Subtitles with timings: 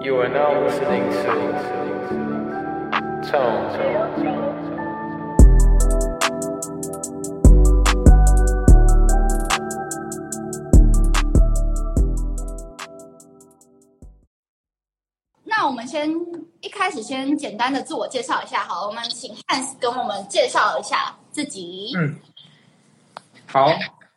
[0.00, 1.32] You are now listening to
[3.26, 3.66] Tone.
[15.42, 16.08] 那我们先
[16.60, 21.92] 一开始先简单的自我介绍一下，好了，我们请 Hans 跟我们介绍一下自己。
[21.96, 22.14] 嗯，
[23.46, 23.66] 好，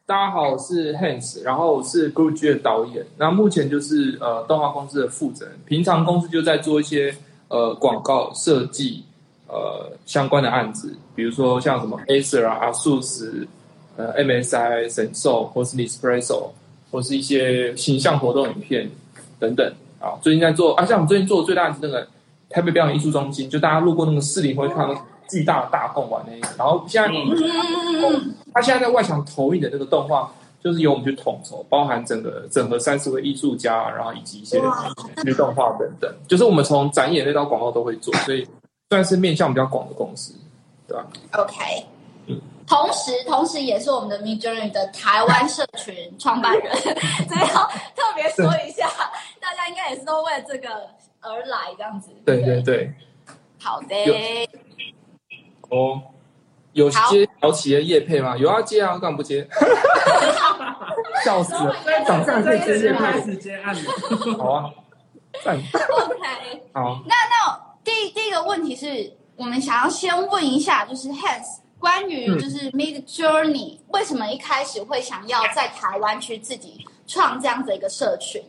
[0.09, 7.13] 大家好，我是 Hans，然后我是 Group G 的导演，那目前就是呃动画公司的负责人，平常公司就在做一些
[7.47, 9.03] 呃广告设计
[9.47, 13.45] 呃相关的案子，比如说像什么 Acer 啊、ASUS、
[13.97, 16.47] 呃 MSI、神兽或是 Nespresso，
[16.89, 18.89] 或是一些形象活动影片
[19.37, 19.71] 等等。
[19.99, 20.17] 啊。
[20.23, 22.07] 最近在做啊，像我们最近做的最大的是那个
[22.49, 27.09] 台北表演艺术中心，就大家路过那个四零会看到巨大的大贡丸那一个，然后现在。
[27.09, 30.31] 嗯，他现在在外墙投影的那个动画，
[30.63, 34.87] 就是由我们去统筹，包含整个整合三十位艺术家，然后以及一些哇
[35.23, 38.47] 去动画等等，就是我们从展演类到广告都会做，所以
[38.89, 40.33] 算是面向比较广的公司，
[40.87, 41.85] 对吧？OK。
[42.27, 46.71] 嗯同时，同时也是我们的 Mid Journey 的台湾社群创办人，
[47.27, 48.87] 所以要特别说一下，
[49.41, 50.69] 大家应该也是都为了这个
[51.19, 52.11] 而来，这样子。
[52.23, 52.93] 对对对，
[53.59, 53.95] 好的。
[55.69, 56.01] 哦，
[56.73, 58.35] 有接小企业业配吗？
[58.37, 59.47] 有要接啊，干嘛不接？
[61.23, 61.75] 笑死了，
[62.07, 63.83] 早上可以接业配，时间按钮。
[64.37, 64.71] 好啊，
[65.43, 66.63] 赞，OK。
[66.73, 67.03] 好。
[67.05, 78.41] 那那第第一个问题是我们想要先问一下，就是 Hans 关于嗯就是 Mid Journey、为什么一开始会想要在台湾去自己创这样子一个社群？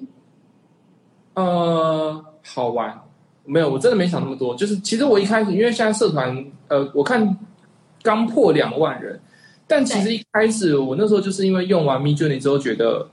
[1.35, 3.01] 呃，好玩，
[3.45, 4.55] 没有，我真的没想那么多。
[4.55, 7.37] 就是其实我一开始，因为现在社团，呃，我看
[8.03, 9.19] 刚破两万人，
[9.67, 13.09] 但其实一开始我那时候就是因为用完 Me Journey 之后，觉得，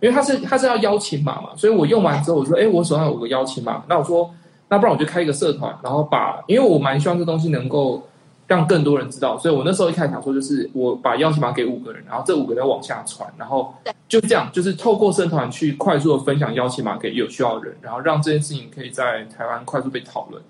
[0.00, 4.30] 因为它是它是要邀请码嘛，所以我用完之后，我说，哎，我手上有个邀请码，那我说，
[4.68, 8.02] 那不然我就开一个社团，然后把，因为我蛮希望这东西能够
[8.50, 13.72] 让更多人知道，所以我那时候一开始想说，就是我把邀请码给五个人，然后这五个人往下传，然后
[14.08, 20.42] 就这样，就是透过社团去快速的分享邀请码给有需要的人，然后让这件事情可以在台湾快速被讨论，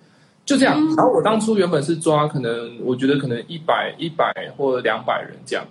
[0.47, 0.79] 就这样。
[0.79, 5.63] 嗯然后我当初原本是抓可能，我觉得可能一百、一百或两百人这样，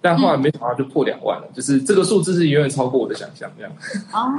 [0.00, 3.72] 但后来没想到就破两万了，就是这个数字是远远超过我的想象，这样。
[4.12, 4.34] 哦，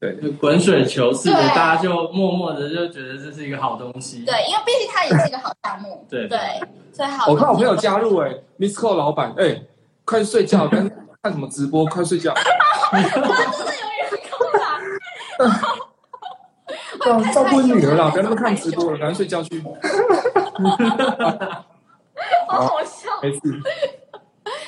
[0.00, 4.24] 就滚水球似的，大家就默默的就觉得这是一个好东西。
[4.24, 6.38] 对，因为毕竟它也是一个好项目，对对，
[6.92, 7.26] 所以好。
[7.30, 9.60] 我看我朋友加入哎、m i s s Call 老板哎、
[10.04, 10.88] 快睡觉， 跟
[11.20, 12.32] 看什么直播，快睡觉。
[12.92, 14.78] 我真的有员工啦，
[17.02, 19.60] 对啊，照顾女儿啦，不要那么看直播了，赶快睡觉去。
[22.48, 23.10] 好好笑。
[23.20, 23.40] 没事，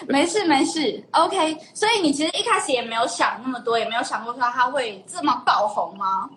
[0.09, 1.57] 没事没事，OK。
[1.75, 6.29] 所以你其实一开始也没有想那么多，也没有想过说他会这么爆红吗？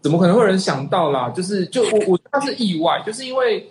[0.00, 1.30] 怎么可能会有人想到啦？
[1.30, 3.68] 就是就我我他是意外，就是因为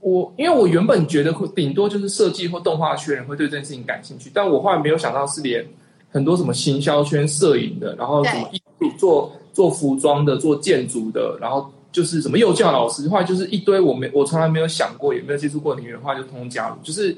[0.00, 5.66] 我因为我原本觉得会顶多就是设计或动画圈人会对这件事情感兴趣，但我后来没有想到是连
[6.10, 16.76] 很多什么行销圈、摄影的，然后什么艺术做做服装的、做建筑的，然后就是什么幼教老师，后来就是一堆我没我从来没有想过也没有接触过的领域的话，就通通加入。
[16.82, 17.14] 就是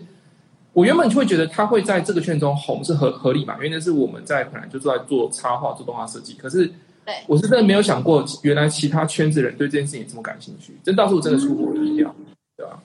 [0.79, 6.71] 我原本就会觉得他会在这个圈中红是合合理嘛，因为那是我们在本来就是在做插画、做动画设计，可是。
[7.05, 12.15] 对我是真的没有想过，原来其他圈子人对这件事情这么感兴趣，这倒是我真的出乎我的意料，
[12.55, 12.79] 对吧？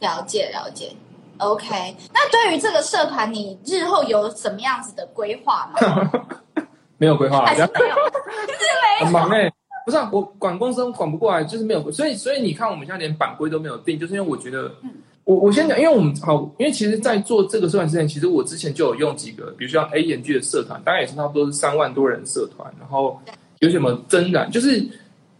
[0.00, 0.92] 了解了解
[1.38, 1.96] ，OK。
[2.12, 6.12] 那对于这个社团，你日后有什么样子的规划吗？
[6.98, 9.06] 没有规划，还是 没有？
[9.06, 9.50] 很忙哎、
[9.86, 14.90] 不是、啊、我管公司管不过来，就是没有，所以所以你看我们现在连版规都没有定，就是因为我觉得，嗯
[15.24, 23.18] 我我先讲，因为我们好，因为其实，在做这个社团之前，其实我之前就有用几个，比如说像 A 研剧的社团，大概也是差不多是三万多人社团，然后
[23.60, 24.84] 有什么真染，就是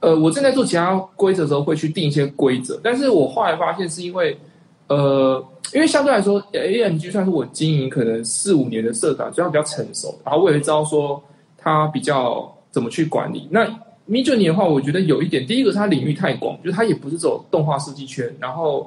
[0.01, 4.39] 呃，我正在做其他规则的时候会去定一些规则，但是我后来发现是因为
[4.87, 11.23] 呃，因为相对来说，A M G 算是我经营可能四五年的社团，所以它比较成熟，然后我也知道说
[11.57, 13.49] 它比较怎么去管理。
[13.51, 13.61] 那
[14.07, 18.87] m i d Journey 的话，我觉得有一点，第一个是它领域太广，就是它也不是走动画设计圈，然后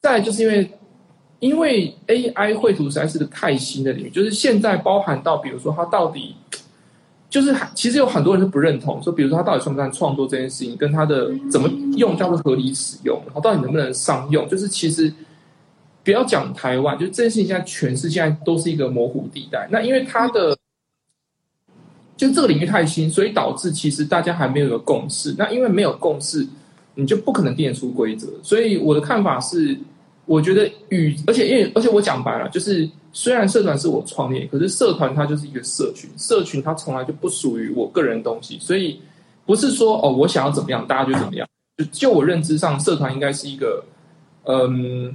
[0.00, 0.70] 再就是因为
[1.38, 6.34] 因为 AI 绘图实在是个太新的领域，就是现在包含到比如说它到底。
[7.30, 15.14] 就是其实有很多人是不认同，说比如说它到底算不算创作这件事情，跟它的怎么用叫做合理使用，然后到底能不能商用，就是其实
[16.02, 19.68] 不要讲台湾，就这件事情现在全世界都是一个模糊地带。
[19.70, 20.58] 那因为它的
[22.16, 25.32] 就这个领域太新，所以导致其实大家还没有一个共识。
[25.38, 26.44] 那因为没有共识，
[26.96, 28.26] 你就不可能定得出规则。
[28.42, 29.78] 所以我的看法是，
[30.30, 39.00] 我觉得与而且因为而且我讲白了，就是虽然社团是我创业，可是社团它就是一个社群，社群它从来就不属于我个人东西，所以
[39.44, 41.48] 不是说哦我想要怎么样，大家就怎么样。
[41.76, 43.84] 就就我认知上，社团应该是一个，
[44.44, 45.12] 嗯，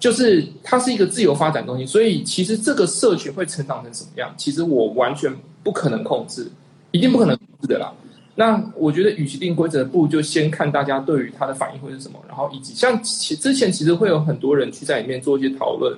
[0.00, 5.32] 就是它是一个自由发展东西，所以其实这个社群会成长成什么样，其实我完全
[5.62, 6.50] 不可能控制，
[6.90, 7.92] 一定不可能控制的啦。
[8.34, 15.94] 那我觉得，与其定规则，不如就先看大家对于它的反应会是什么，然后以及像其之前其实会有很多人去在里面做一些讨论，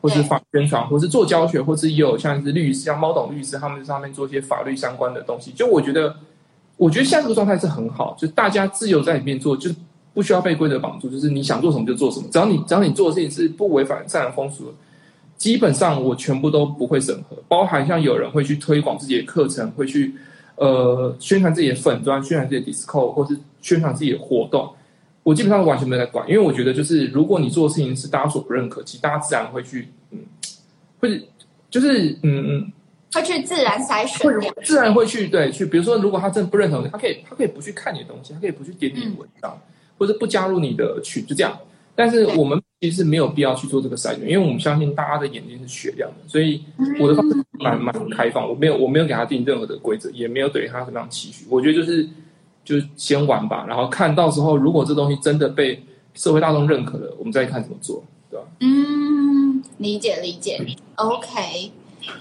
[0.00, 5.50] 或是发宣传，或是做教学，或是也有像是律师，像猫董律师他们上面做一些法律相关的东西。
[5.56, 6.14] 就我觉得，
[6.76, 9.74] 我觉得现在这个状态是很好，就大家自由在里面做，就是
[10.14, 14.72] 不需要被规则绑住，就是你想做什么就做什么，只要你只要你做的事情是不违反自然风俗的，
[15.36, 20.14] 基本上我全部都不会审核，包含像有人会去推广自己的课程，会去。
[20.62, 24.72] 呃，宣传自己的粉砖，宣传自己的 Discord，或是宣传自己的活动，
[25.24, 30.20] 我基本上完全没有在管，因为我觉得就是如果你做的事情是大家所不认可，其实大家自然会去，嗯，
[31.00, 31.28] 会
[31.68, 32.72] 就是嗯嗯，
[33.12, 39.58] 会去自然筛选，会自然会去对去，比如说如果他真的不认同你，他可以他可以不去看你的东西，他可以不去点你的文章，
[39.98, 41.58] 或者不加入你的群，就这样。
[41.96, 46.60] 但是我们其实没有必要去做这个筛选，因为我们相信大家的眼睛是雪亮的，所以
[46.98, 51.46] 我的方式蛮蛮开放，我没有我没有给他定任何的规则，也没有对他什么样期许。
[51.48, 52.08] 我觉得就是
[52.64, 55.80] 就先玩吧，然后看到时候如果这东西真的被
[56.14, 58.44] 社会大众认可了，我们再看怎么做，对吧？
[58.58, 60.60] 嗯，理解理解。
[60.96, 61.70] OK，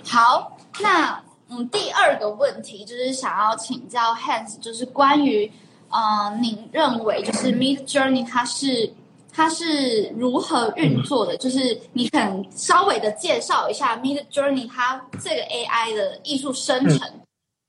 [0.03, 1.19] 好，那
[1.49, 5.51] 嗯第二个问题就是想要请教 Hans，就是关于
[5.89, 8.93] 呃您认为就是 Mid Journey 它是。
[9.33, 11.37] 它是如何运作的？
[11.37, 16.99] 就是你可能稍微的介绍一下 Mid Journey 它这个 AI 的艺术生成，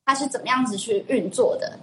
[0.05, 1.79] 它是怎么样子去运作的？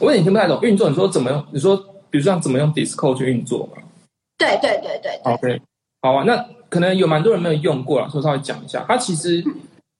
[0.00, 0.88] 我有点听不太懂运作。
[0.88, 1.46] 你说怎么用？
[1.50, 1.76] 你说
[2.08, 3.82] 比如说怎么用 Discord 去运作嘛？
[4.38, 5.12] 对对对对。
[5.24, 5.60] OK，
[6.00, 6.24] 好啊。
[6.24, 8.82] 那可能有蛮多人没有用过了，所以稍微讲一下。
[8.88, 9.44] 它其实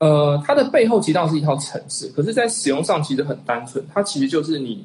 [0.01, 3.87] 呃，它的背后其实是一套程式，可是在使用上其实很单纯。
[3.93, 4.83] 它其实就是你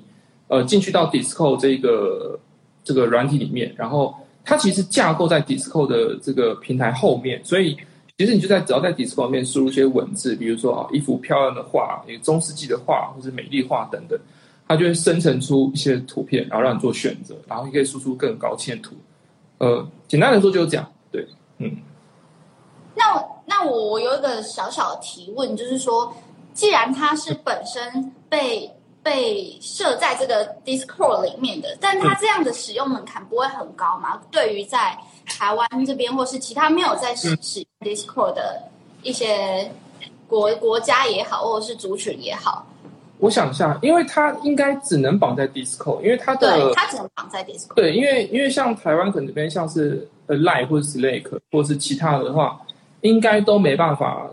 [0.49, 2.37] 呃进去到 Discord 这个。
[2.87, 7.75] 这个软体里面，然后它其实架构在 Discord 的这个平台后面，所以
[8.17, 14.17] 其实你就在只要在 Discord 面输入一些文字，比如说啊一幅漂亮的画，一个中世纪的画，或者美丽画等等，
[14.69, 18.95] 它就会生成出一些图片，然后让你做选择，然后你可以输出更高清的图。
[19.57, 21.69] 呃，简单来说就是这样，对，嗯。
[22.95, 23.03] 那
[23.45, 26.13] 那我我有一个小小的提问，就是说，
[26.53, 28.71] 既然它是本身被
[29.07, 34.21] 被设在这个 Discord 里面的，但它这样的使用门槛不会很高嘛？
[34.29, 38.61] 对于在台湾这边或是其他没有在使使用 Discord 的
[39.03, 39.71] 一些
[40.27, 42.67] 国国家也好，或者是族群也好，
[43.19, 47.75] 我想一下，因为它应该只能绑在 Discord，因为它的它只能绑在 Discord。
[47.75, 52.59] 对，因为因为像台湾可能这边像是呃 Line 或者 Slack 或是其他的话，
[52.99, 54.27] 应该都没办法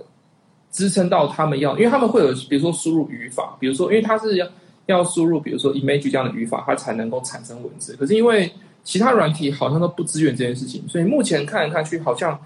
[0.73, 4.51] 支撑到他们要，因为他们会有比如说输入语法，比如说因为它是
[4.87, 5.05] 要。
[5.05, 7.95] 输入比如说 image 这样的语法，它才能够产生文字。
[7.95, 8.51] 可是因为
[8.83, 12.37] 其他软体好像都不支援这件事情，所以目前看来看去，好像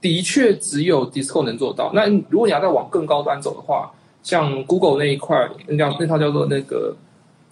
[0.00, 1.90] 的确只有 Discord 能做到。
[1.94, 3.90] 那如果你要再往更高端走的话，
[4.22, 6.94] 像 Google 那一块，那叫那套叫做那个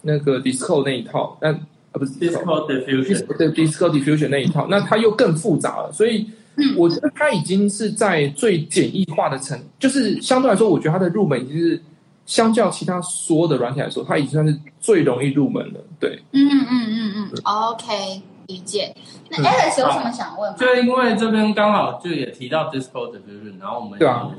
[0.03, 1.59] 那个 Discord 那一套，那啊
[1.93, 5.91] 不是 Discord Diffusion，对 Discord Diffusion 那一套，那它又更复杂了。
[5.91, 6.29] 所以
[6.77, 11.81] 我觉得它已经是在最简易化的层，就是相对来说，我觉得它的入门已经是。
[12.25, 15.79] 相较其他所有的软体来说，它已经算是最容易入门的。
[15.99, 18.95] 对，嗯嗯嗯嗯，OK，理解。
[19.29, 20.57] 那 Alex 有什么想问吗？
[20.57, 24.31] 就因为这边刚好就也提到 Discord 的部分，然后我们对啊，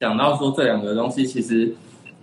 [0.00, 1.74] 讲到说这两个东西，其实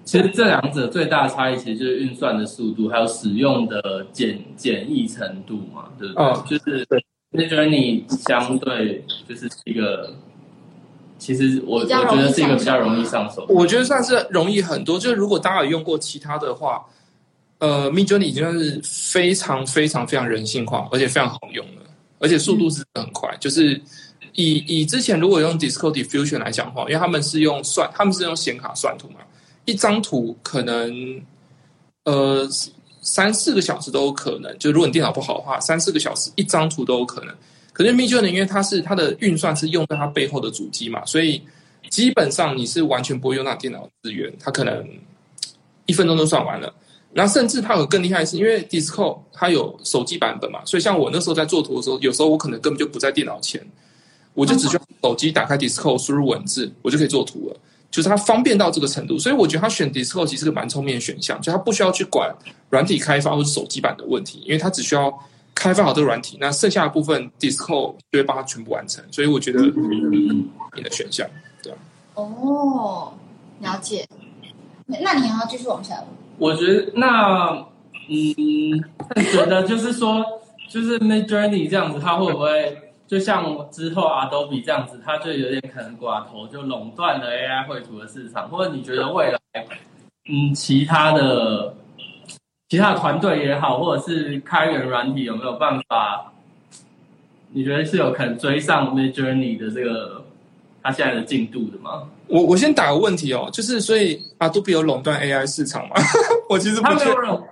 [0.04, 6.58] 其实这两者最大的差异，其实就是运算的速度，还有使用的简简易程度嘛，对不对？
[6.58, 6.88] 就是
[7.32, 10.14] 那觉得你相对就是一个。
[11.20, 14.98] 其实我我觉得是一个比较容易上手，我觉得算是容易很多。
[14.98, 16.84] 就是如果大家有用过其他的话，
[17.60, 21.82] 呃，Midjourney 已经算是非常非常非常人性化，而且非常好用了，
[22.20, 23.36] 而且速度是很快。
[23.40, 23.80] 就是
[24.34, 29.20] 以以之前如果用 Discord Diffusion 来讲的话，因为他们是用算，他们是用显卡算图嘛，
[29.66, 31.22] 一张图可能
[32.06, 32.48] 呃
[33.02, 34.58] 三四个小时都有可能。
[34.58, 37.36] 就如果你电脑不好的话，三四个小时一张图都有可能。
[37.80, 41.42] 可是 Midjourney 因为它是它的运算是用在它背后的主机嘛，所以
[41.88, 44.86] 基本上你是完全不会用到电脑资源，它可能
[45.86, 46.74] 一分钟都算完了。
[47.14, 53.66] 然后甚至它有更厉害的是，因为 d i s c o 它有手机版本嘛，所以像我那时候在做图的时候，有时候我可能根本就不在电脑前，
[54.34, 57.56] 我就只需要手机打开 Discord 输入文字，我就可以做图了。
[57.90, 62.30] 就是它方便到这个程度，所以我觉得它选 d i s c o 其实是个蛮聪明的选项，就它不需要去管
[62.70, 65.18] 软体开发或者手机版的问题，因为它只需要。
[65.60, 69.04] 开发好这个软体，那剩下的部分 Discord 就会帮他全部完成。
[69.12, 71.28] 所以我觉得你的选项，
[71.62, 71.78] 对啊。
[72.16, 73.14] 哦，
[73.60, 74.08] 了解。
[74.88, 76.02] 那你还要继续往下？
[76.38, 77.50] 我觉得那
[78.08, 78.82] 嗯，
[79.34, 80.24] 觉得就是说，
[80.70, 88.48] 就是 Mid Journey 这样子，它会不会就像之后 Adobe 这样子，它就有点可能寡头，就垄断了 AI 绘图的市场？
[88.48, 89.40] 或者你觉得未来，
[90.30, 91.76] 嗯，其他的
[92.70, 96.32] 其他的团队也好，或者是开源软体有没有办法？
[97.52, 100.24] 你觉得是有可能追上 Mid Journey 的这个
[100.84, 102.04] 它现在的进度的吗？
[102.28, 105.96] 我我先打个问题哦，就是所以 Adobe 有垄断 AI 市场吗？
[106.48, 107.44] 我其实他没有垄，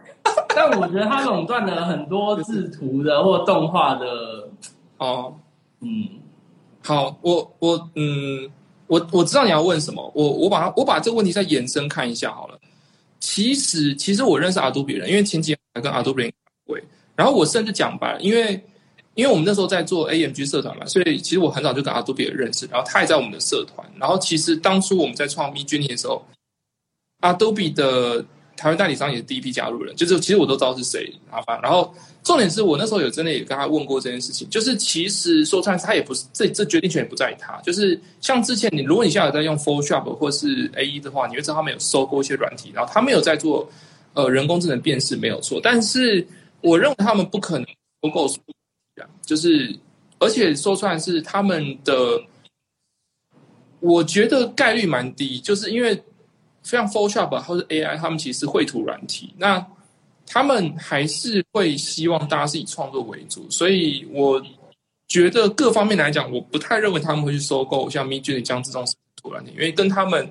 [0.56, 4.48] 但我觉得他垄断了很多制图的或动画的
[5.00, 5.34] 哦，
[5.82, 6.08] 嗯，
[6.84, 8.48] 好，我我嗯，
[8.86, 12.57] 我我知道你要问什么，我我把它我把这个问题再延伸看一下好了。
[13.20, 16.32] 其实其实我认识阿杜比人，因为前几年跟阿杜比人
[16.66, 16.84] 会，
[17.16, 18.64] 然后我甚至讲吧，因为。
[19.18, 23.84] 因为我们那时候在做 AMG 社团嘛，所以其实我很早就跟阿杜比人认识，然后他也在我们的社团。
[23.98, 26.24] 然后其实当初我们在创 M 君的时候，
[27.22, 28.24] 阿杜比的
[28.58, 31.14] 台湾代理商也是第一批加入人，就是其实我都知道是谁。
[31.30, 43.70] 好吧然后重点是我那时候有真的也跟他问过这件事情，就是其实说穿他也不是这这决定权也不在于他，就是像之前你如果你现在有在用 Photoshop 或是 AE 的话，你会知道他们有收过一些软体，然后他们有在做
[44.14, 46.28] 呃人工智能辨识没有错，但是
[46.62, 47.68] 我认为他们不可能
[48.02, 48.28] 收购。
[49.24, 49.78] 就是，
[50.18, 51.94] 而且说出来是他们的，
[53.80, 56.02] 我觉得概率蛮低，就是因为
[56.68, 59.66] 非常 Photoshop 或者 AI，他们其实绘图软体，那
[60.26, 64.44] 他们还是会希望大家是以创作为主，所以我
[65.08, 70.30] 觉得各方面来讲，我不太认为他们会去收购像 Midjourney 这样这种图软体，因为跟他们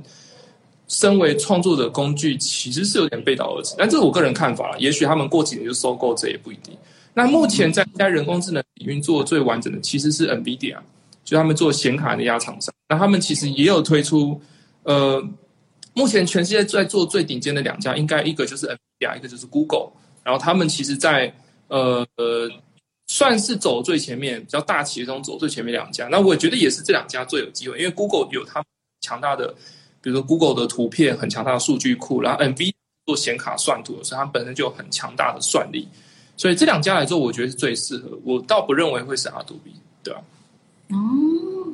[0.89, 3.75] 身为创作的工具，其实是有点背道而驰。
[3.79, 6.77] 但这我个人看法，也许他们过几年就收购，这也不一定。
[7.15, 10.77] 那目前在在人工智能领域做最完整的其实是 NVIDIA，
[11.25, 12.75] 就他们做显卡那家厂商。
[12.91, 14.39] 那他们其实也有推出，
[14.83, 15.27] 呃，
[15.97, 18.67] 目前全世界在做最顶尖的两家，应该一个就是
[19.01, 19.91] NVIDIA，一个就是 Google。
[20.23, 21.35] 然后他们其实，在
[21.69, 22.51] 呃呃，
[23.07, 26.07] 算是走最前面，比较大企业中走最前面两家。
[26.09, 28.63] 那我觉得也是这两家最有机会，因为 Google 有它
[29.01, 29.55] 强大的，
[30.03, 32.75] 比如说 Google 的图片很强大的数据库，然后 NVIDIA
[33.07, 35.89] 做显卡算图，所以它本身就有很强大的算力。
[36.37, 38.11] 所以这两家来做，我觉得是最适合。
[38.23, 39.73] 我倒不认为会是阿杜比，
[40.03, 40.21] 对吧？
[40.91, 41.73] 哦，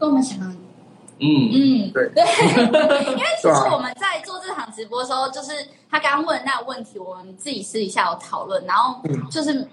[0.00, 0.38] 跟我们想，
[1.20, 2.08] 嗯嗯，对。
[2.14, 2.24] 对，
[3.12, 5.52] 因为其实我们在做这场直播的时候，就是
[5.90, 9.66] 他刚刚问那个问题，我们自己私底下有讨论，然后就是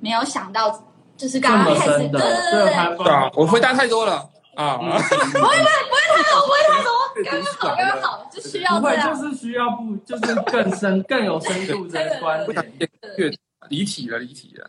[0.00, 0.70] 没有想到，
[1.16, 4.28] 就是刚刚开始，对对对对啊，我回答太多了。
[4.56, 5.46] 啊，不会不会
[5.88, 6.90] 不会太多，不会太多，
[7.24, 13.30] 刚刚好刚刚好，就需要这样，就是需要不就是更深更有深度的观点， 越
[13.68, 14.68] 离体了离体了，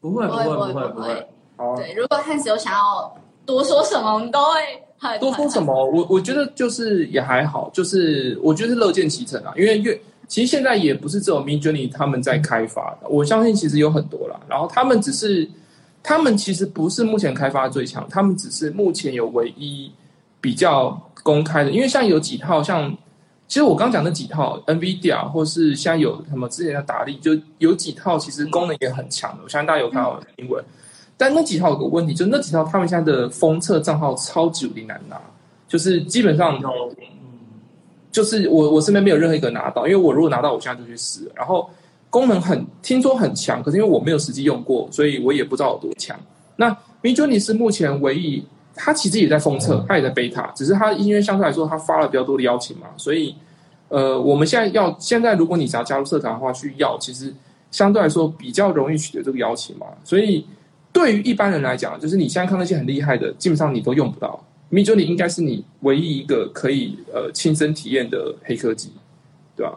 [0.00, 1.28] 不会不会不会不会，
[1.76, 3.14] 对，如果汉斯有想要
[3.48, 4.60] 多说什么，我们都会
[4.98, 15.48] 很多说什么，我我觉得就是也还好，就是我觉得是乐见其成啊，因为越其实现在也不是只有 Mid Journey 他们在开发的，我相信其实有很多啦，然后他们只是。
[16.00, 19.92] 他们其实不是目前开发最强，他们只是目前有唯一
[20.40, 21.70] 比较公开的。
[21.70, 22.90] 因为像有几套，像
[23.48, 29.42] 其实我刚讲的几套，NVIDIA 或是现在有什么之前的达利，就有几套其实功能也很强的。
[29.42, 30.64] 我相信大家有看到英文，
[31.18, 35.20] 但那几套有个问题，就那几套他们现在的封测账号超级无敌难拿，
[35.68, 36.58] 就是基本上，
[38.10, 41.68] 就是我我身边没有任何一个拿到，因为我如果拿到，我现在就去试，然后。
[42.10, 46.18] 功能很听说很强，可是因为我没有实际用过，所以我也不知道有多强。
[46.56, 48.42] 那 Midjourney 是目前唯一，
[48.74, 53.34] 它其实也在封测，它也在 beta，只是它因为相对来说它发了比较多的邀请嘛，所以
[53.88, 57.30] 呃，我们现在要现在如果你想要加入社团的话，去要其实
[57.70, 59.86] 相对来说比较容易取得这个邀请嘛。
[60.02, 60.46] 所以
[60.92, 64.42] 对于一般人来讲，就是你现在看那些很厉害的，基本上你都用不到。
[64.70, 68.92] Midjourney 应该是你唯一一个可以呃亲身体验的黑科技，
[69.56, 69.74] 对吧？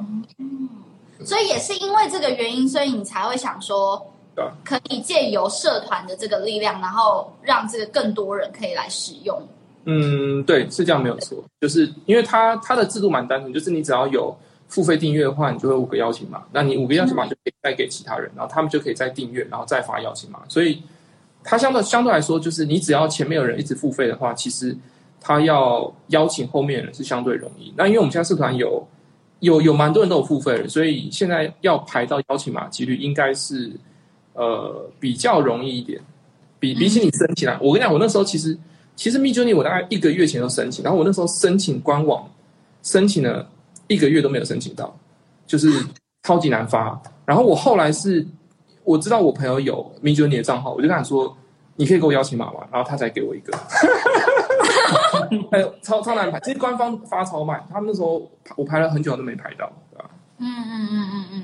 [1.23, 9.41] 所以也是因为这个原因，所以你才会想说，对可以借由社团的这个力量，然后让这个更多人可以来使用。
[9.85, 11.43] 嗯，对，是这样没有错。
[11.61, 14.35] 就是因为它它的制度蛮单纯，就是你只要有
[14.67, 20.39] 付费订阅的话，你就会五个邀请码，那你五个邀请码就可以再给其他人，然后他们就可以再订阅，然后再发邀请码。
[20.49, 20.81] 所以
[21.43, 24.75] 它相对相对来说，就是你只要前面有人一直付费的话，其实
[25.19, 27.73] 他要邀请后面人是相对容易。
[27.75, 28.87] 那因为我们现在社团有。
[29.41, 33.71] 有有蛮多人都有付费的，所以现在要排到邀请码几率应该是，
[34.33, 35.99] 呃，比较容易一点。
[36.59, 38.55] 比比起你申请啊，我跟你讲，我那时候其实
[38.95, 42.23] 其实 Midjourney 我大概一个月前就申请，然后我那时候申请官网
[42.83, 43.49] 申请了
[43.87, 44.95] 一个月都没有申请到，
[45.47, 45.71] 就是
[46.21, 47.01] 超级难发。
[47.25, 48.23] 然后我后来是
[48.83, 51.35] 我知道我朋友有 Midjourney 的账号，我就跟他说，
[51.75, 52.67] 你可以给我邀请码吗？
[52.71, 53.57] 然后他才给我一个。
[55.51, 60.09] 还 有超超难排，其实官方发超慢，他们那时候我排了很久都没排到，对吧？
[60.37, 61.43] 嗯嗯嗯嗯嗯，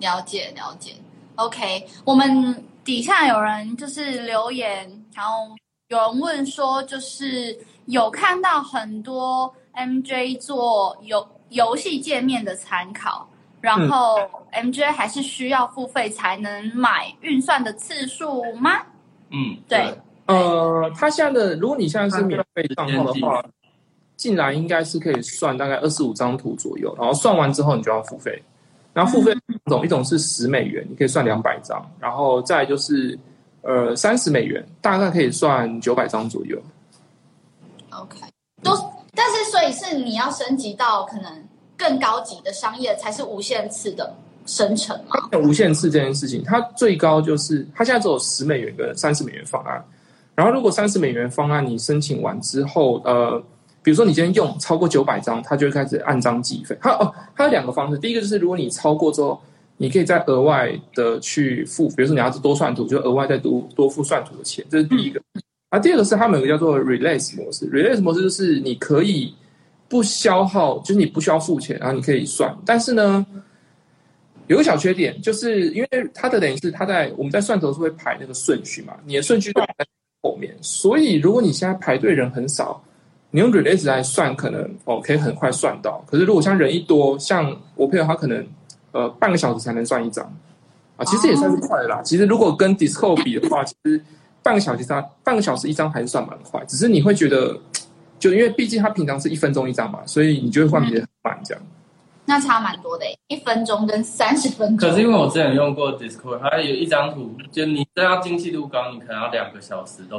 [0.00, 0.92] 了解了解。
[1.36, 5.48] OK，我们底下有人就是留言，然后
[5.88, 13.28] 有人问说，就是有看到很多 MJ 做游游戏界面的参考，
[13.62, 14.18] 然后
[14.52, 18.82] MJ 还是需要付费才能买运算的次数吗？
[19.30, 19.98] 嗯，对。
[20.26, 23.42] 呃，他现在的，如果你现在是免费账号的话，
[24.16, 28.42] 进来应该是可以算大概二十五张图左右，然后算完之后你就要付费。
[28.92, 33.18] 然后付费两种，一种是十美元，你可以算两百张，然后再就是
[33.62, 36.60] 呃三十美元，大概可以算九百张左右。
[37.90, 38.18] OK，
[38.62, 38.76] 都
[39.14, 41.48] 但是所以是你要升级到可能
[41.82, 44.14] 更高级的商业才是无限次的
[44.46, 45.38] 生成吗？
[45.40, 49.84] 无限次这件事情，它最高就是它现在只有十美元跟三十美元方案。
[50.36, 53.42] 然后，如果三十美元方案你申请完之后，呃，
[53.82, 56.78] 比如说你今天用超过九百张，它就会开始按张计费。
[56.80, 59.40] 它哦，它有两个方式，第一个就是如果你超过之后，
[59.76, 65.20] 你可以再额外的去付，比如说你要是多算图，就额外再多多付算图的钱，这是第一个。
[65.70, 69.34] 啊，第二个是他们有个叫做 release 模式，release 模式就是你可以
[69.92, 73.26] 不消耗，就是你不需要付钱，然后你可以算，但是呢，
[74.46, 79.68] 有个小缺点，就是因为它的等于是它在我们在算头是会排那个顺序嘛，你的顺序在。
[80.24, 82.80] 后面，所以如果你现在排队人很少，
[83.32, 86.00] 你用 release 来算，可能哦可以很快算到。
[86.06, 88.46] 可是如果像人一多，像我朋友他可能
[88.92, 90.24] 呃半个小时才能算一张
[90.96, 92.00] 啊，其实也算是快的啦。
[92.04, 94.00] 其实如果跟 disco 比的话，其实
[94.44, 96.64] 半个小时它半个小时一张还是算蛮快。
[96.66, 97.58] 只是你会觉得，
[98.22, 101.60] 就因为毕竟它平常是一分钟一张嘛，所以你就会换别很慢这样。
[102.24, 104.88] 那差蛮多的，一分钟跟三十分钟。
[104.88, 110.18] 可是因为我之前用过 Discord，它有一张图，就你这样精细度高，你可能要两个小时都。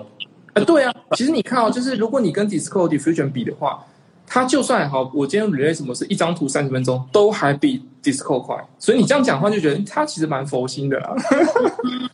[0.53, 3.81] 啊，对啊，其实你看哦，就是如果你跟 Discord Diffusion 比的话，
[4.27, 8.67] 它就算好，我今天 Release 什么是一张图三十分钟，都还比 Discord 快。
[8.77, 11.15] 所以你这样讲话就觉得它其实蛮佛心的啦。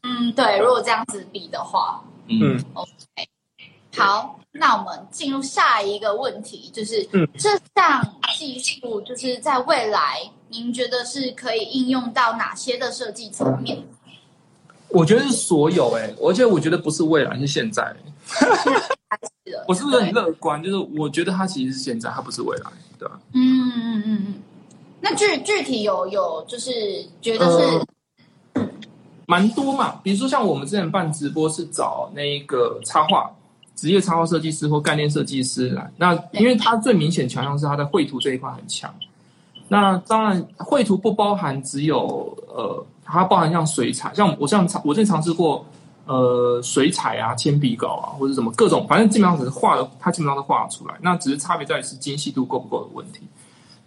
[0.03, 2.89] 嗯，对，如果这样子比的话，嗯，OK。
[3.99, 7.03] 好，那我们进入下一个问题，就是
[7.37, 8.01] 这项
[8.37, 13.83] 技术，就是在未来，您觉得是可以应用到哪些的设计层面？
[14.87, 17.93] 我觉得是所有哎，而且我觉得不是未来，是现在。
[19.67, 20.63] 我是不是很乐观？
[20.63, 23.19] 就是我觉得它其实是现在，它不是未来，对吧？
[23.33, 24.33] 嗯嗯嗯嗯。
[25.01, 27.85] 那具具体有有就是觉得是
[29.25, 33.29] 蛮多嘛，比如说像我们之前办直播是找那个插画。
[33.79, 38.93] 职业插画设计师或概念设计师来，那因为他最明显强项是他在绘图这一块很强。
[39.69, 45.65] 那当然，绘图不包含只有呃，它包含像水彩，像我像尝我之前尝试过
[46.07, 50.95] 呃水彩啊、铅笔稿啊，或者什么各种，反正基本上只是画的，它基本上都画得出来。
[51.01, 53.21] 那只是差别在于是精细度够不够的问题。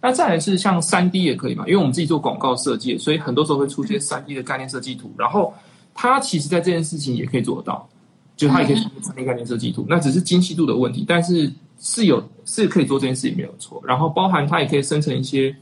[0.01, 5.53] 那再来是像三 D 也可以嘛，因为我们自己做广告设计，所以很多时候会出现三 D 的概念设计图，然后
[5.93, 7.87] 它其实在这件事情也可以做得到。
[8.35, 13.81] 就它也可以产生概念设计图，那只是精细度的问题，但是是有是可以做这件事情没有错。
[13.85, 15.55] 然后包含它也可以生成一些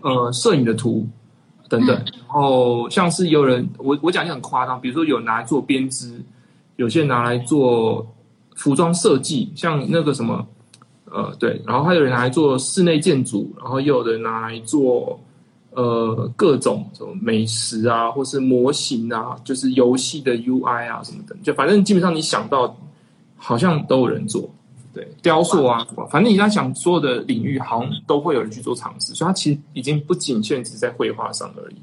[0.00, 1.06] 呃摄影的图
[1.68, 1.96] 等等。
[1.96, 6.20] 然后像是有人我我讲就很夸张，比如说有拿来做编织，
[6.76, 8.06] 有些拿来做
[8.54, 10.46] 服装设计，像那个什么
[11.06, 15.18] 呃对，然后还有人拿来做室内建筑，然后又有人拿来做。
[15.74, 22.76] 呃，各种什么美食啊，或是模型啊，就是游戏的 UI 啊，什么的，就反正基本上你想到，
[23.38, 24.48] 好像都有人做。
[24.92, 29.14] 对，雕塑啊，反正你在想所有的领域，好像都会有人去做尝试。
[29.14, 31.76] 所以它其实已经不仅限只在绘画上而已，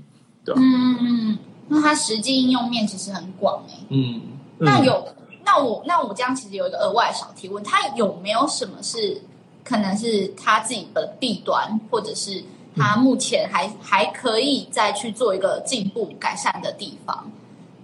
[0.46, 0.62] 对吧？
[0.64, 3.74] 嗯嗯嗯，那它实际应用面其实很广诶。
[3.90, 4.22] 嗯，
[4.60, 5.04] 那有，
[5.44, 9.20] 那我那我这样其实有一个额外小提问，它有没有什么是
[9.64, 12.44] 可能是它自己的弊端，或者是？
[12.76, 17.32] 他目前还还可以再去做一个进步改善的地方。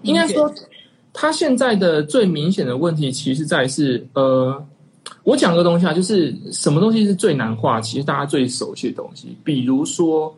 [0.04, 0.54] 应该说，
[1.14, 4.64] 他现在的最明显的问题，其实在是呃，
[5.24, 7.82] 我讲个东西啊，就是什么东西是最难画？
[7.82, 10.34] 其实大家最熟悉的东西，比如说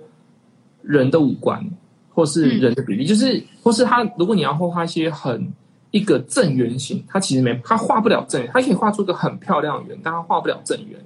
[0.82, 1.62] 人的五官，
[2.14, 5.52] 或是人的比例，就是或是他，如果你要画画一些很
[5.92, 10.98] 一个正圆形，他其实没，他画不了正圆，他可以画出一个很漂亮的圆，但他画不了正圆，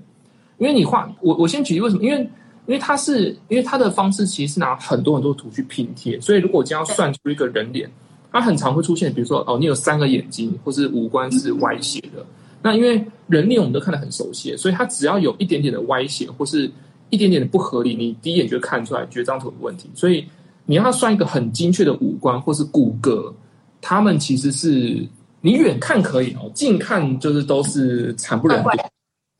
[0.59, 2.03] 因为你画，我我先举例为什么？
[2.03, 2.29] 因为
[2.67, 7.89] 因为它是，因为它的方式其实是拿很多很多图去拼贴，所以如果我将要算出一个人脸，
[8.31, 12.25] 它很常会出现，比如说哦，你有三个眼睛，或是五官是歪斜的。
[12.61, 16.69] 那因为人脸我们都看得很熟悉，所以它只要有一点点的歪斜，或是
[17.09, 19.89] 一点点的不合理，你第一眼就看出来，觉得这张图有问题。
[19.95, 20.25] 所以
[20.65, 23.33] 你要算一个很精确的五官或是骨骼，
[23.81, 25.03] 他们其实是
[25.41, 28.69] 你远看可以哦，近看就是都是惨不忍睹。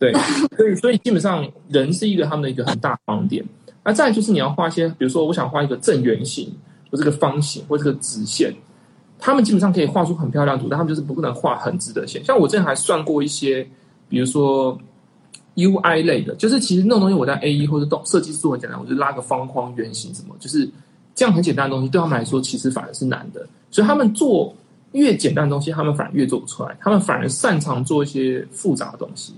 [0.02, 0.12] 对，
[0.58, 3.46] 所以所以基本上人是一个他们的一个很大盲点。
[3.84, 6.52] 那再就是你要画一些，比如说我想画一个正圆形，
[6.90, 8.52] 或这个方形，或这个直线，
[9.20, 12.26] 他们基本上可以画出很漂亮图，但他们就是不可能画很直的线。
[12.26, 13.64] 像我之前还算过一些，
[14.10, 14.76] 比如说
[15.56, 20.68] UI 类的，就是其实那种东西我在 A E 或者动设计做很简单，我就拉个方框、圆形什么，就是
[21.14, 23.48] 这样很简单的东西，对他们来说其实反而是难的。
[23.70, 24.52] 所以他们做
[24.94, 29.34] 越简单的东西，他们反而越做不出来，他们反而擅长做一些复杂的东西。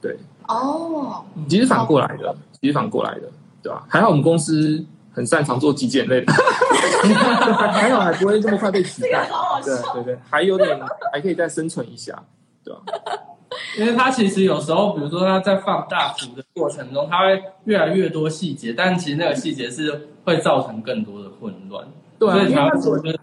[0.00, 0.16] 对，
[0.48, 3.22] 哦，其实反过来的，其实反过来的，
[3.62, 3.84] 对吧？
[3.88, 6.32] 还好我们公司很擅长做极简类的，
[7.72, 9.28] 还好还不会这么快被取代。
[9.64, 10.78] 对对对，还有点
[11.12, 12.22] 还可以再生存一下，
[12.62, 12.80] 对吧？
[13.78, 21.86] 因为它其实有时候，比如说它在放大图的过程中，它会越来越多细节，但其实那个细节是会造成更多的混乱。
[22.18, 22.70] 对啊，因为他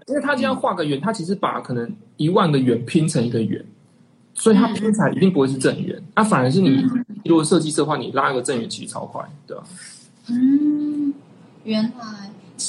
[0.07, 3.63] 因为他今天画个圆，他其实把可能一万个圆拼成一个圆。
[4.35, 6.83] 所以它拼起来一定不会是正圆，那反而是你
[7.23, 9.63] 如果设计师的话，你拉一个正圆其实超快，对吧？
[10.27, 11.13] 嗯，
[11.63, 11.91] 原来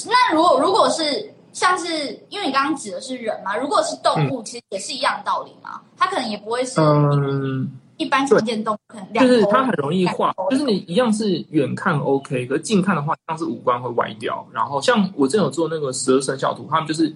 [0.07, 1.87] 那如果如果是像是
[2.29, 14.47] 因为你刚刚指的是人嘛，如果是动物，其实也是一样道理嘛，它可能也不会是嗯一般常见动物，就是它很容易画，就是你一样是远看 OK，可是近看的话，像是五官会歪掉。
[14.53, 17.11] 然后像我之前有做那个十二生肖图，他们就是。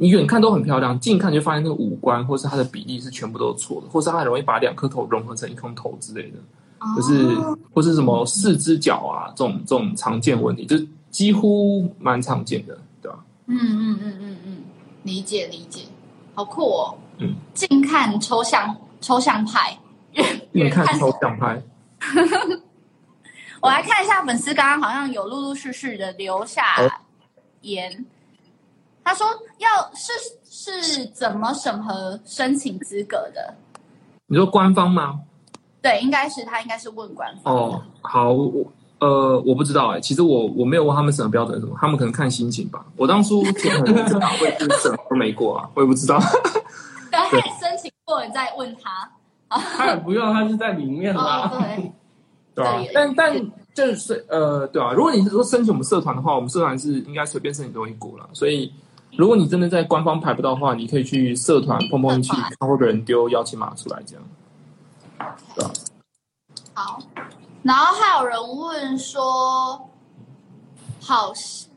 [0.00, 6.38] 你远看都很漂亮，近看就发现那个五官或是它的比例是全部都是错的，或是它很容易把两颗头融合成一颗头之类的，
[6.96, 7.36] 就是
[7.74, 10.76] 或是什么四只脚啊这种这种常见问题，就
[11.10, 13.18] 几乎蛮常见的，对吧？
[13.46, 14.56] 嗯嗯嗯嗯嗯，
[15.02, 15.82] 理解理解，
[16.34, 16.94] 好酷哦。
[17.18, 19.76] 嗯，近看抽象抽象派，
[20.52, 21.60] 远看抽象派。
[23.60, 26.62] 我来看一下粉丝，刚刚好像有陆陆续续的留下
[27.62, 28.06] 言。
[29.08, 30.12] 他说：“要是
[30.44, 33.54] 是怎么审核申请资格的？
[34.26, 35.20] 你说官方吗？
[35.80, 37.54] 对，应该是他，应该是问官方。
[37.54, 38.66] 哦，好，我
[38.98, 42.84] 呃，我不知道哎，其实我我没有问他们审核标准什么，他们可能看心情吧。
[42.98, 46.18] 我当初填很正常会审核没过啊，我也不知道。
[47.10, 47.18] 等
[47.58, 49.10] 申请过了再问他。
[49.48, 51.48] 他也不用，他是在里面嘛。
[51.56, 51.92] 对，
[52.56, 52.84] 对啊。
[52.92, 54.92] 但但就是呃，对啊。
[54.92, 58.70] 如果你是说申请我们社团的话，我们社团是应该随便申请都会过了，所以。
[59.18, 64.24] 如果你真的在官方排不到的话，你可以去社团碰碰运气，看会不会人丢邀请码出来，这样。
[65.56, 65.64] 对
[66.72, 67.00] 好，
[67.64, 69.90] 然后还有人问说，
[71.00, 71.32] 好，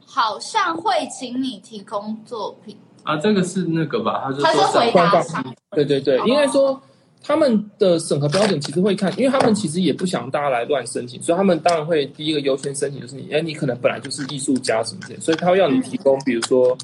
[0.06, 3.18] 好像会请你提供作品啊？
[3.18, 4.22] 这个是那个吧？
[4.26, 6.80] 他是他是回答对对对，应该说
[7.24, 16.78] 他们的审核标准其实会看，因为他们其实也不想大家来乱申请，所以他们当然会第一个优先申请就是你，哎，你可能本来就是艺术家什么的，所以他会要你提供，比如说。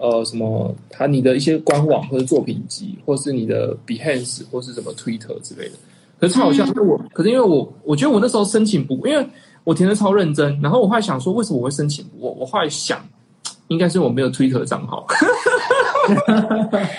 [0.00, 0.74] 呃，什么？
[0.90, 5.74] 他你的一些官网或者作品集，或是你的 Behance 或是什么 Twitter 之类的。
[6.20, 9.28] 可是超好笑，因为我，可是因为我，我觉得我那时候申请不，因为
[9.64, 10.60] 我填的超认真。
[10.60, 12.30] 然后我后来想说，为什么我会申请不过？
[12.32, 13.00] 我后来想，
[13.68, 15.04] 应该是我没有 Twitter 账号。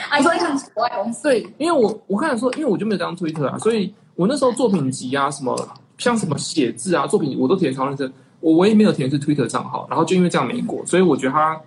[0.10, 0.90] 啊，所以很奇怪。
[1.24, 5.56] 对，因为我我刚才说，因为我就没有张 Twitter 啊，所以我那时候作品集啊，什么
[5.98, 8.12] 像什么写字啊，作品我都填超认真。
[8.42, 11.58] 我唯一没有填是 Twitter 账号，然后就因为这样没过，所以我觉得他。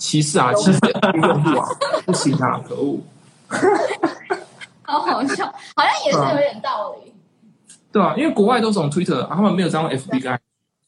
[0.00, 0.52] 歧视啊！
[0.54, 0.78] 歧视
[1.14, 1.68] 用户啊！
[2.06, 2.58] 不行啊！
[2.66, 2.98] 可恶！
[4.82, 5.44] 好好笑，
[5.76, 7.12] 好像也是有点道理。
[7.92, 10.38] 对啊，因为国外都是用 Twitter，他们没有这样 FB，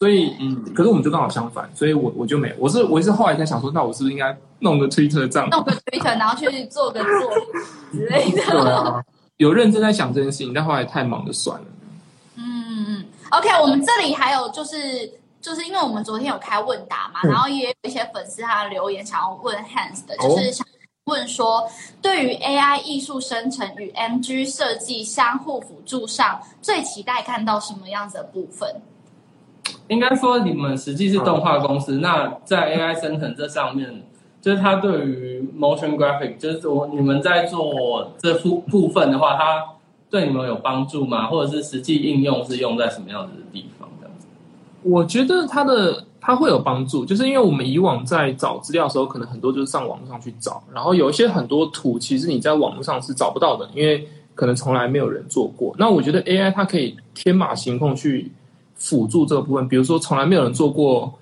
[0.01, 7.33] 所以嗯，可是我们就刚好相反，所以我我就没，我是我是后来才想说，那我是不是应该弄个 Twitter 账，弄个 Twitter，然后去做个做
[7.93, 8.43] 之类的。
[8.51, 9.05] 对啊，
[9.37, 11.67] 有认真在想这件事情，但后来太忙就算了。
[12.37, 15.21] 嗯嗯嗯，OK，我们这里还有就是。
[15.43, 20.65] 就是因为我们昨天有开问答嘛，然后也有一些粉丝他留言想要问 Hans 的，就是想
[21.07, 21.69] 问说，
[22.01, 28.81] 对于 AI 艺术生成与 MG 设计相互辅助上，最期待看到什么样子的部分？
[29.89, 34.05] 应该说你们实际是动画公司，那在 AI 生成这上面，
[34.41, 39.65] 就是它对于 motion graphic，就是我你们在做这部部分的话，它
[40.09, 41.27] 对你们有帮助吗？
[41.27, 43.89] 或者是实际应用是用在什么样子的地方？
[44.83, 55.75] 我觉得它的它会有帮助，就是因为我们以往在找资料的时候，可能很多就是上网络上去找，然后有一些很多图，其实你在网络上是找不到的，因为可能从来没有人做过。
[55.79, 58.31] 那我觉得 AI 它可以天马行空去
[58.75, 61.13] 辅助这个部分，比如说从来没有人做过，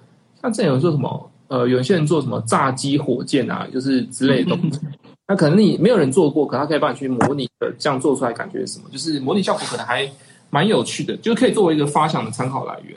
[0.42, 4.78] 像这有人做什么，呃，有些人做什么炸机火箭啊，就是之类的东西，
[5.28, 8.84] 那可能你没有人做过，可它可以帮你去模拟的，这样做出来感觉是什么？
[8.90, 10.08] 就是模拟效果可能还
[10.50, 12.96] 蛮有趣的，就是可以作为一个发想的参考来源。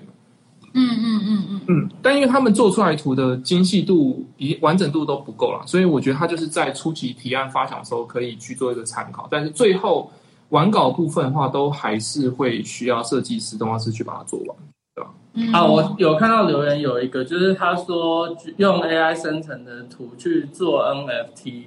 [0.74, 10.12] 嗯嗯嗯嗯嗯，但因为他们做出来图的精细度、以完整度都不够了，所以我觉得他就是在初级提案发想的时候可以去做一个参考，但是最后
[10.50, 14.58] 完稿部分的话，都还是会需要设计师、动画师去把它做完，
[14.96, 15.12] 对吧？
[15.34, 15.52] 嗯。
[15.54, 21.66] 啊，我有看到留言有一个，就是他说用 AI 生成的图去做 NFT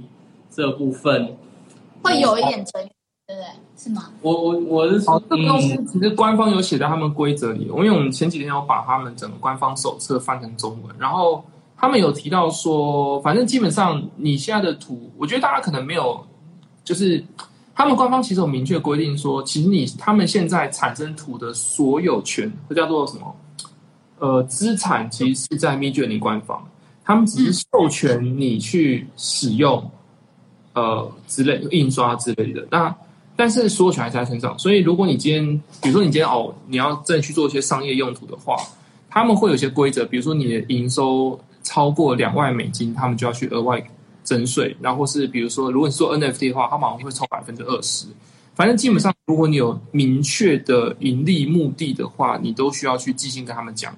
[0.51, 1.37] 这部分
[2.03, 2.91] 会有一点争议，
[3.27, 3.49] 对不对？
[3.77, 4.09] 是吗？
[4.23, 11.45] 我我我是说，这个东西嗯其实官方有写在他们规则里，因为我们前几天有把他们整个官方手册翻成中文，然后
[11.77, 16.25] 他们有提到说，反正基本上你现在的图，我觉得大家可能没有，
[16.85, 17.23] 就是
[17.75, 23.35] 他们官方其实有明确规定说，其实你他们现在产生图的所有权，这叫做什么？
[24.19, 26.65] 呃，资产其实是在 Midjourney 官方，
[27.05, 29.91] 他们只是授权你去使用，
[30.75, 32.67] 呃之类印刷之类的。
[32.71, 32.95] 那
[33.37, 38.57] 但是所有权还是在身上，所以如果你今天，比如说你今天哦，你要真的去做一些商业用途的话，
[39.11, 43.87] 他们会有一些规则，比如说你的营收超过两万美金，他们就要去额外
[44.25, 48.07] 征税，然后是比如说，如果你做 NFT 的话，他马上会抽百分之二十。
[48.55, 53.95] 反正基本上，如果你有明确的盈利目的的话，你都需要去寄信跟他们讲，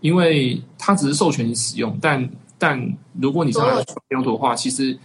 [0.00, 4.98] 因为他只是授权你使用，但但如果你是他的用途的话，其实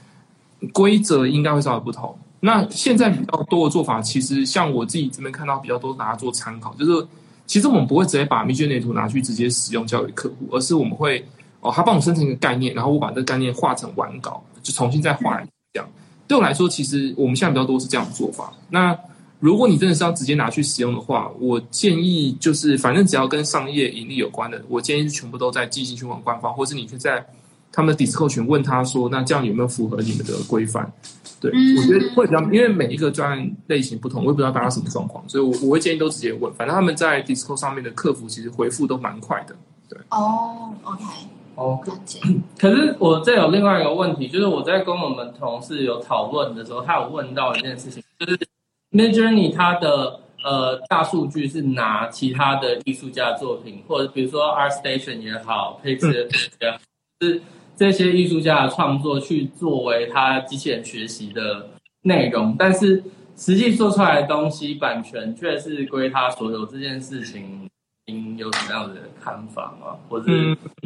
[0.73, 2.17] 规则应该会稍微不同。
[2.39, 7.08] 那现在比较多的做法，其实像我自己这边看到比较多拿做参考，就是
[7.45, 11.26] 其实我们不会直接把 Midjourney 图拿去直接使用交给客户，而是我们会
[11.62, 15.89] 哦，他帮我生成一个概念，然后我把这个概念画成完稿，就重新再画一次这样。
[16.28, 18.54] 对我来说，其实我们现在比较多是这样的做法。
[18.69, 18.95] 那
[19.39, 27.26] 如果你真的是要直接拿去使用的话，我建议就是反正只要跟商业盈利有关的，我建议是全部都在寄信去问官方，或是你可以在
[27.77, 30.91] 他们的 Discord 群问他说，那这样有没有符合你们的规范？
[31.39, 36.51] 对，嗯我觉得会比较，因为每一个专案类型不同，我也不知道大家什么状况，所以我我会建议都直接问。
[36.55, 39.55] 反正他们在 Discord 上面的客服其实回复都蛮快的。
[39.87, 41.03] 对哦，OK，
[41.53, 41.79] 哦。
[42.57, 48.39] 可是我这有另外一个问题，就是我在跟我们同事有讨论的时候，他有问到一件事情，就是
[48.89, 56.27] Midjourney 它的呃大数据是拿其他的艺术家作品，或者比如说 ArtStation 也好，Pixar
[56.59, 56.77] 也好，
[57.21, 57.39] 是
[57.77, 61.69] 这些艺术家的创作去作为他机器人学习的
[62.01, 63.03] 内容，但是
[63.37, 66.65] 实际做出来的东西版权却是归他所有。
[66.65, 67.69] 这件事情，
[68.07, 69.95] 您有什么样的看法吗？
[70.09, 70.25] 或者，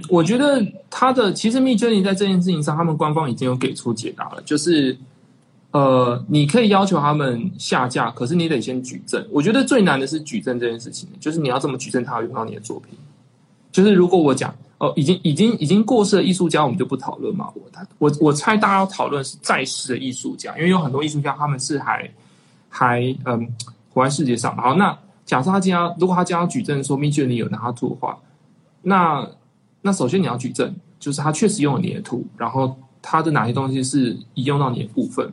[0.09, 4.97] 我觉得他的其实 Midjourney 在这件事情上，他们官方已经有给出解答了，就是
[5.71, 9.25] 呃，你可以要求他们下架，可是你得先举证。
[9.31, 12.99] 我觉得最难的是举证这件事情，就是你要这么举证他会用到你的作品。
[13.71, 17.47] 就是如果我讲哦，已经已经已经过世的艺术家，我们就不讨论嘛。
[17.53, 22.09] 我他我我猜大家要讨论是在世的艺术家，因为有很多艺术家他们是还
[22.67, 23.47] 还嗯
[23.93, 24.57] 活在世界上。
[24.57, 28.17] 好，那假设他今天如果他今天举证说 Midjourney 有拿他图的话，
[28.81, 29.29] 那
[29.83, 35.31] 那首先你要举证，就是他确实用了你的图，然后他的哪些东西是移用到你的部分。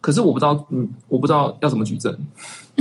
[0.00, 2.16] 可是我不知道，嗯，我不知道要怎么举证，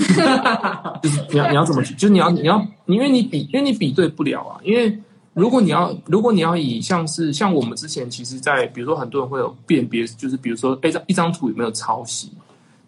[1.02, 4.98] 就是你要你要怎么举，就是你要你要，因为你比因为你比对不了啊，因为
[5.40, 12.32] 如果你要如果你要以像是像我们之前其实，在比如说很多人会有辨别，就是比如说哎，这一张图有没有抄袭，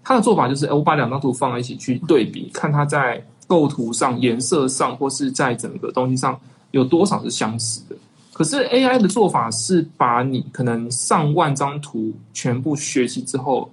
[0.03, 6.39] 他的做法就是，哎，我把两张图放在一起去对比，看它在构图上、颜色上，或是在整个东西上
[6.71, 7.95] 有多少是相似的。
[8.33, 13.69] 可是 AI 的做法是把你可能上万张图全部学习之后，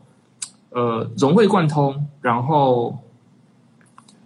[0.71, 2.97] 呃，融会贯通，然后，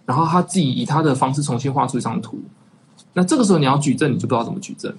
[0.05, 2.41] 然后他自己以他的方式重新画出一张图。
[3.13, 4.95] 那这个时候你要举证，你就不知道怎么举证。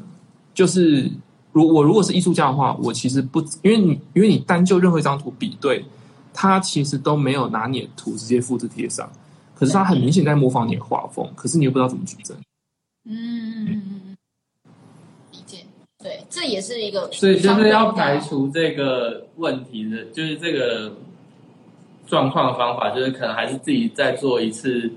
[0.54, 1.10] 就是
[1.52, 5.84] 如我如果是艺术家的话，我其实不，因为你因为你单就任何一张图比对，
[6.34, 9.12] 他其实都没有拿你的图直接复制贴上，
[9.56, 12.38] 可是他很明显在模仿你的画风，可是你又不知道怎么举证。
[13.06, 14.18] 嗯嗯嗯嗯，
[15.32, 15.66] 理解。
[16.04, 20.94] 对，这也是一个，所以就是要排除这个问题的，就是这个
[22.06, 24.92] 状况的方法，就是可能还是自己再做一次、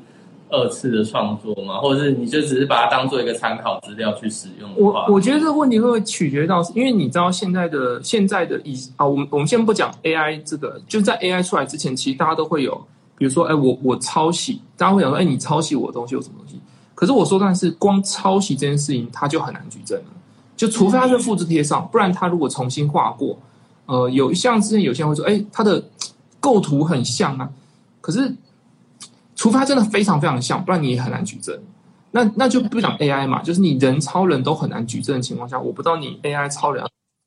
[0.48, 12.74] 二次的创作嘛，或者是你就只是把它当做一个参考资料去使用的我，我觉得这个问题会取决到，因为你知道现在的现在的以啊，我们我们先不讲 AI 这个，就在 AI 出来之前，其实大家都会有，
[13.16, 16.60] 比如说，哎，我我抄袭，大家会想说，哎，你抄袭我的东西有什么东西？
[16.94, 20.04] 可是我说，但是光抄袭这件事情，它就很难举证了。
[20.56, 23.38] 就除非它是复制贴上，不然它如果重新画过，
[23.84, 25.82] 呃，有像之前有些人会说，哎，它的
[26.40, 27.50] 构图很像啊，
[28.00, 28.34] 可是
[29.36, 31.56] 除非它真的非常非常像，不然你也很难举证。
[32.10, 36.82] 那那就不讲 AI 嘛，就是你人超人都很难举证的情况下，我不知道你 AI 超人，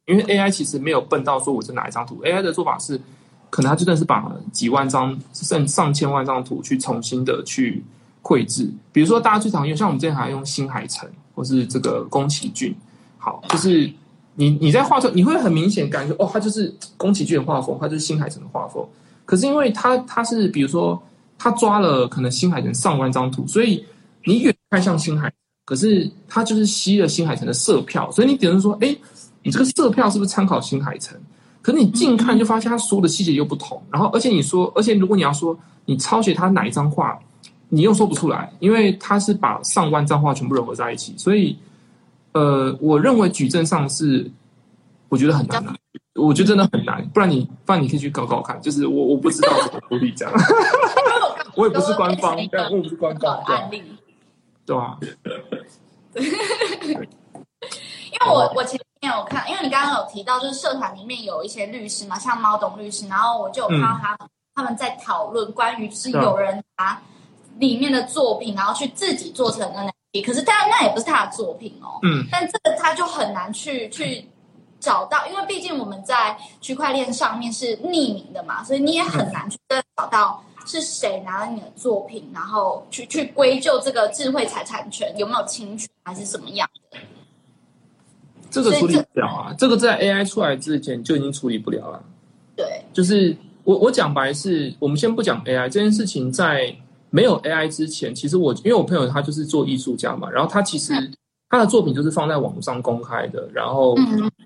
[0.07, 2.99] 因为 AI 其实没有笨到说我是哪一张图，AI 的做法是，
[3.51, 7.83] 可能它真的是把几万张甚上千万张图去重新的去
[8.23, 8.67] 绘制。
[8.91, 12.75] 比如说大家最常用，像我们之前还用新海诚或是这个宫崎骏，
[13.19, 13.91] 好，就是
[14.33, 18.83] 你你在画出你会很明显感觉哦，它就是宫崎骏的画风，它就是新海诚的画风。
[19.25, 20.99] 可是因为它它是比如说
[21.39, 23.83] 他抓了可能新海诚上万张图，所以
[24.25, 25.31] 你远看像新海，
[25.65, 28.95] 可是他就是吸了新海诚的色票，所以你只能说，哎，
[29.41, 31.17] 你这个色票是不是参考新海诚？
[31.61, 37.17] 可是你近看就发现他所有的细节又不同，然后而且你说，而且如果你要说你抄写他哪一张画，
[37.67, 41.57] 你又说不出来，因为他是把上万张画全部融合在一起，所以，
[42.31, 44.29] 呃，我认为矩阵上是
[45.09, 45.63] 我觉得很难，
[46.15, 50.33] 我觉得真的很难，不然你不然你可以去搞搞看，就是我我不知道怎么处理这样，
[51.55, 53.83] 我也不是官方，但我也不是官方案例，
[54.65, 54.97] 对吧？
[56.15, 56.23] 因
[58.19, 58.79] 为我我前面。
[59.01, 64.17] 有看，因为你刚刚有提到，就是社团里面有一些律师嘛，像猫董律师，然后我就有看到他
[64.53, 67.01] 他们在讨论关于是有人拿
[67.59, 74.27] 里面的作品，然后去自己做成 NFT，可是当然那也不是他的作品哦，嗯，但这个他就很难去去
[74.81, 79.57] 找到，因为毕竟我们在区块链上面是匿名的嘛，所以你也很难去
[79.95, 86.99] 找到是谁拿了你的作品，然后去去归咎这个智慧财产权有没有侵权还是什么样的。
[88.51, 89.55] 这个处理不了啊！
[89.57, 92.03] 这个在 AI 出来之前就已经处理不了了。
[92.55, 96.75] 对，就是我我讲白是，我们先不讲 AI 这件事情，在
[97.11, 100.93] 没有 AI 之前，其实我因为我朋友他就是做艺术家嘛，然后他其实
[101.47, 103.95] 他的作品就是放在网络上公开的，然后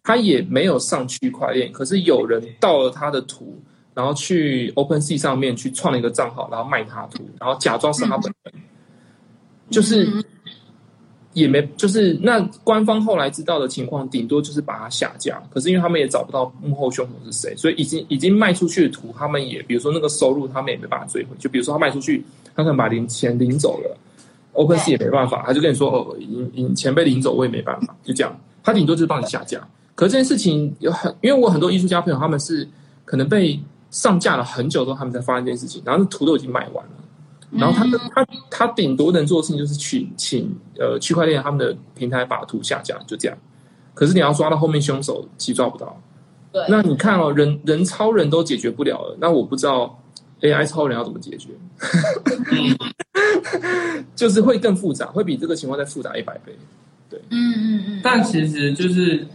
[0.04, 3.58] 他也没有上区块链，可是有人盗了他的图，
[3.94, 8.54] 然后去 OpenSea 上面去创了一个账号，然后卖他图，然后假装是他本人，
[9.70, 10.08] 就是。
[11.36, 15.42] 也没，就是那官方后来知道的情况，顶多就是把它下架。
[15.50, 21.30] 可是因为他们也找不到幕后凶手是谁，所以已经已经卖出去的图，他们也比如说那个收入，他们也没办法追回。
[21.40, 22.24] 就比如说他卖出去，
[22.56, 23.98] 他可能把零钱领走了
[24.54, 28.40] ，OpenSea 也没办法，他就跟你说哦，银银钱被领走，我也没办法，就这样。
[28.62, 29.60] 他顶多就是帮你下架。
[29.96, 32.70] 可这件事情有很，因为我很多艺术家朋友，他们是
[33.06, 33.60] 可能被
[33.94, 36.92] 上架了很久之后，他们才发现这件事情，然后图都已经卖完了。
[37.52, 43.38] 然后他他他顶多能做的事情就是去请呃区块链他们的平台把图下架，就这样。
[43.94, 45.96] 可是你要抓到后面凶手，其实抓不到。
[46.52, 46.66] 对。
[46.68, 50.02] 那你看哦，人人超人都解决不了了，那我不知道
[50.42, 51.50] AI 超人要怎么解决。
[54.16, 56.58] 就是会更复杂，会比这个情况再复杂一百倍。
[57.08, 57.22] 对。
[57.30, 58.02] 嗯嗯嗯。
[58.04, 59.28] 但其实就是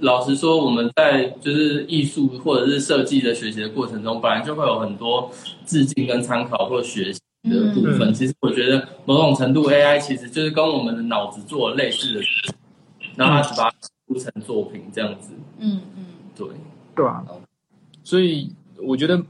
[0.00, 5.30] 老实说，我们在就是艺术或者是设计的学习的过程中，本来就会有很多
[5.64, 7.20] 致敬跟参考或学习。
[7.48, 12.20] 的部分，其实我觉得某种程度 AI 其实就是跟我们的脑子做类似的，
[13.14, 13.76] 然后把它
[14.08, 15.30] 出成作品这样子。
[15.60, 16.06] 嗯嗯，
[16.36, 16.48] 对
[16.96, 17.24] 对啊。
[18.02, 18.50] 所以
[18.82, 19.22] 我觉得，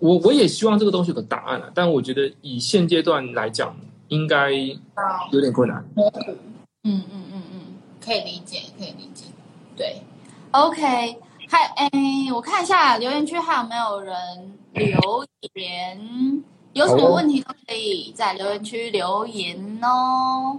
[0.00, 3.76] 我我也希望这个东西有个答案啊，但我觉得以现阶段来讲，
[4.08, 4.50] 应该
[5.30, 5.84] 有点困难。
[5.94, 6.32] 模糊。
[6.82, 7.60] 嗯嗯嗯嗯，
[8.04, 9.13] 可以理解，可以理解。
[9.76, 10.02] 对
[10.52, 11.90] ，OK，还哎，
[12.32, 14.14] 我看一下留言区还有没有人
[14.72, 16.42] 留言。
[16.72, 20.58] 有什么问题都可以在留言区留言哦。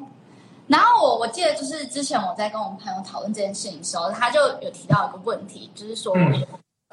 [0.67, 6.15] 然后我我记得就是之前我在跟我们朋友讨论这件事情的时候，他就有提到一个问题，就是说，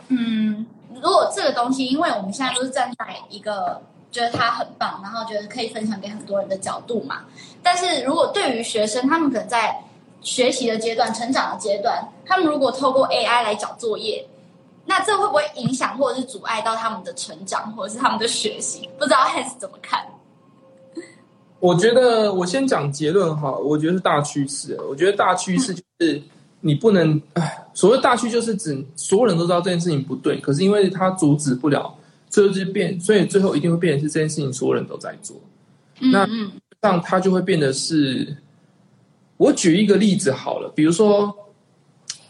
[0.09, 3.81] 嗯，如果这个东西，因为我们现在都是站在一个
[4.11, 7.25] 觉得它很棒，然后觉得可以分享给很多人的角度嘛。
[7.63, 9.83] 但是如果对于学生，他们可能在
[10.23, 14.27] 学习的阶段、成长的阶段，他们如果透过 AI 来找作业。
[14.85, 18.89] 那这会不会影响或者是阻碍到他们的成长，或者是他们的学习？
[18.99, 20.05] 不知道 Hans 怎么看？
[21.61, 24.77] 我觉得我先讲结论哈，我觉得是大趋势。
[24.91, 26.21] 我觉得大趋势就是
[26.61, 31.95] 你不能，哎，所谓大趋就是指所有人都知道这件事情不对，可是因为他阻止不了，
[32.29, 35.37] 最后就变，所以最后一定会变成是这件事情所有人都在做。
[36.01, 38.37] 那这样他就会变得是，
[39.43, 41.35] 我举一个例子好了，比如说。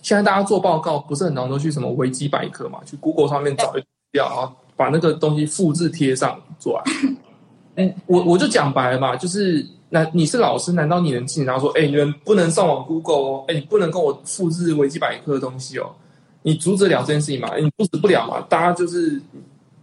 [0.05, 2.81] 现在大家做报告不是很常都去什么维基百科嘛？
[2.85, 6.83] 去 Google 上面找一料，然后把那个东西复制贴上做啊。
[7.79, 15.95] 嗯，我我就讲白了嘛，就是那你是老师，难道你能进然后说，哎，你们不能上网 Google 哦，哎，你不能跟我复制维基百科的东西哦，
[16.43, 17.57] 你阻止了这件事情嘛？
[17.57, 18.41] 你阻止不了嘛？
[18.49, 19.23] 大家就是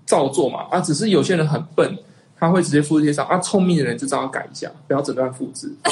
[0.05, 0.65] 照做嘛。
[0.69, 1.97] 啊，只是有些人很笨，
[2.39, 3.25] 他会直接复制贴上。
[3.27, 5.71] 啊，聪明的人就知道改一下，不要整段复制。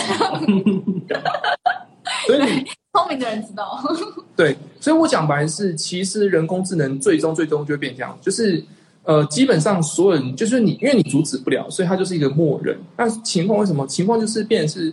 [2.25, 2.65] 所以。
[2.93, 3.79] 聪明的人知道，
[4.35, 8.63] 对，所以我讲白是，其实人工智能最终最终就会变这样，就是
[9.03, 12.75] 呃，基本上所有人就是你，因为你阻止不了，所以它就是一个默认。
[12.97, 13.85] 那情况为什么？
[13.85, 14.91] 情况就是变是，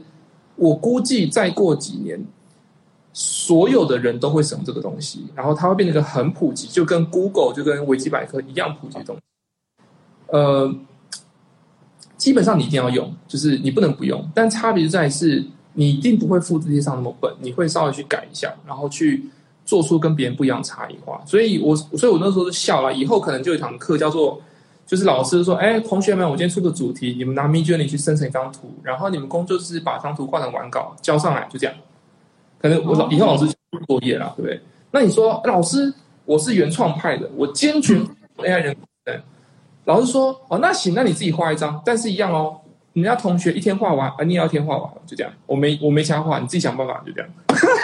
[0.56, 2.22] 我估计再过几年，
[3.14, 9.22] 所有的人都会使用这个东西，然后它会变成一个很普及，就跟 Google 就跟维基百科一样普及的东西。
[10.26, 10.70] 呃，
[12.24, 14.26] 基本上你一定要用，就是你不能不用。
[14.34, 15.44] 但差别在是，
[15.74, 19.22] 你一定不会复制贴上那么笨，你会稍微去改一下，然后去
[19.66, 21.20] 做出跟别人不一样的差异化。
[21.26, 24.40] 所以我所以我那时候就笑了，以后可能就有一堂课叫做，
[24.86, 31.76] 就是老师说，哎，同学们，我今天出个主题，你们拿 Midjourney 去生成一张图，然后你们工作就是把张图画成完稿交上来，就这样。
[32.58, 33.44] 可能我老以后老师
[33.86, 34.58] 作业了，对不对？
[34.90, 35.92] 那你说老师，
[36.24, 38.00] 我是原创派的，我坚决
[38.38, 38.82] AI 人工。
[39.84, 42.60] 老师说：“哦，那行，那你自己画一张，但是一样哦。
[42.94, 45.32] 人家同学一天画完，啊，你也要一天画完，就这样。
[45.46, 47.28] 我没我没其他画，你自己想办法，就这样。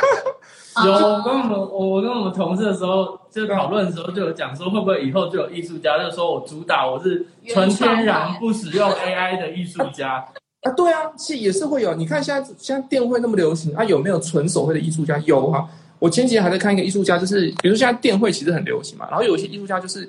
[0.87, 10.25] 有 我跟我们我我跟我们同事的时候，就讨论的时候就有讲说，会不会以后就有艺术家，就说我主打我是纯天然不使用 AI 的艺术家
[10.63, 10.71] 啊？
[10.77, 11.93] 对啊，是也是会有。
[11.95, 15.19] 你看现在现在电绘那么流行，啊，有没有纯手绘的艺术家？
[15.27, 15.67] 有啊。
[15.99, 20.09] 我前几天还在看一个艺术家，就是比如说现在电绘其实很流行嘛，然后有一些艺术家就是。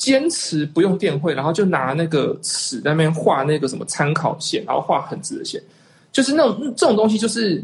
[0.00, 5.62] 坚持不用电绘，然后就拿那个尺在那边画那个什么参考线，然后画很直的线，
[6.10, 7.62] 就是那种这种东西，就是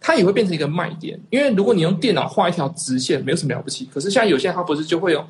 [0.00, 1.20] 它也会变成一个卖点。
[1.28, 3.86] 因为如果你用电脑画一条直线，没有什么了不起。
[3.92, 5.22] 可是现在有些人他不是就会用，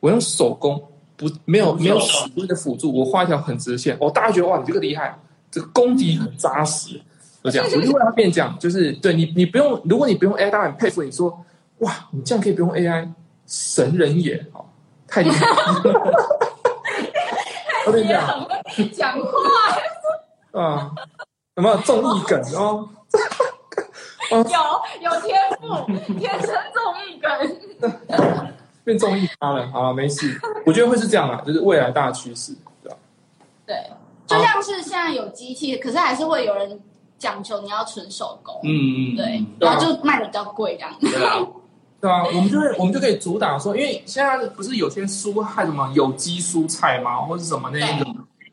[0.00, 0.82] 我用手工
[1.14, 5.14] 不没有没有手工的辅助，我画一条很直线，哦，大家觉得哇，你这个厉害，
[5.50, 6.98] 这个功底很扎实，
[7.44, 7.66] 就这样。
[7.70, 11.44] 我就为他变这样，就是对你你不用，如果你不用 AI，大家很佩服你说，
[11.80, 13.06] 哇，你这样可以不用 AI，
[13.46, 14.64] 神人也啊。
[15.12, 15.44] 太厉害！
[17.86, 18.48] 有点讲。
[18.92, 19.28] 讲话。
[20.58, 20.90] 啊，
[21.56, 22.88] 有没有综艺梗哦？
[24.30, 24.44] 有有
[25.20, 25.84] 天赋，
[26.18, 27.28] 天生综艺梗，
[28.84, 29.68] 变综艺咖了。
[29.70, 32.96] 好了，没事，我觉得会是这样啊，就是未来大趋势，对吧？
[33.66, 33.76] 对，
[34.26, 36.80] 就像是现在有机器，可是还是会有人
[37.18, 40.98] 讲求你要纯手工，嗯嗯，对，然后就卖的比较贵这样。
[40.98, 41.06] 子。
[42.02, 48.04] 对啊，我们就会我们就可以主打说，因为现在不是有些蔬菜什么有机蔬菜吗，或者什么那个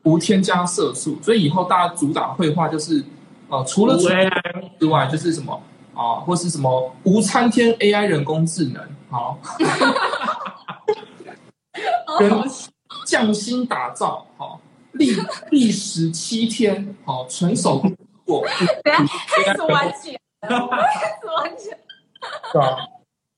[0.04, 3.04] 无添加色素，所以以后大家主打绘画就是，
[3.48, 4.30] 呃，除了 AI
[4.78, 5.60] 之外，就是什么
[5.94, 8.80] 啊，或是什么无参天 AI 人工智能，
[9.10, 9.36] 好，
[12.20, 12.30] 跟
[13.04, 14.60] 匠心打造，好，
[14.92, 15.16] 历
[15.50, 17.92] 历时七天，好，纯手工
[18.24, 18.44] 做，
[18.84, 21.78] 开始玩起来，开始玩起来，
[22.52, 22.76] 对吧？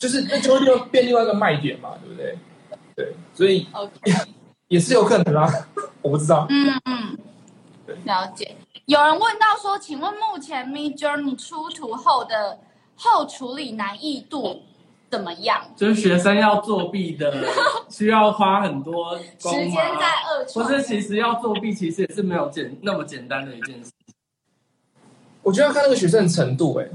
[0.03, 2.37] 就是那就会变另外一个卖点嘛，对不对？
[2.97, 3.69] 对，所以
[4.67, 5.49] 也是有可能啊，
[6.03, 6.45] 我不知道。
[6.51, 7.17] 嗯嗯，
[8.05, 8.57] 了解。
[8.87, 12.59] 有人问到说，请问目前 Mid Journey 出图后的
[12.97, 14.63] 后处理难易度
[15.09, 15.71] 怎么样？
[15.77, 17.33] 就是学生要作弊的，
[17.89, 20.67] 需要花很多时间在二创。
[20.67, 23.93] 不是，其实要作弊，其实也是没有简那么简单的一件事。
[25.45, 26.89] 我觉得要看那个学生的程度，哎，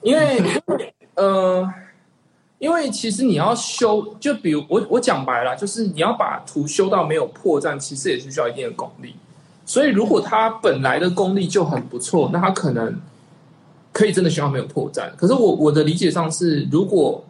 [0.00, 0.42] 因为
[1.16, 1.70] 呃。
[2.60, 9.14] 因为其实你要修，就比如我我讲白了，就是你要把图修到没有破绽，其实也是需要一定的功力。
[9.64, 13.00] 所以如果他本来的功力就很不错，那他可能
[13.92, 15.10] 可以真的修到没有破绽。
[15.16, 17.24] 可是我我的理解上是，如果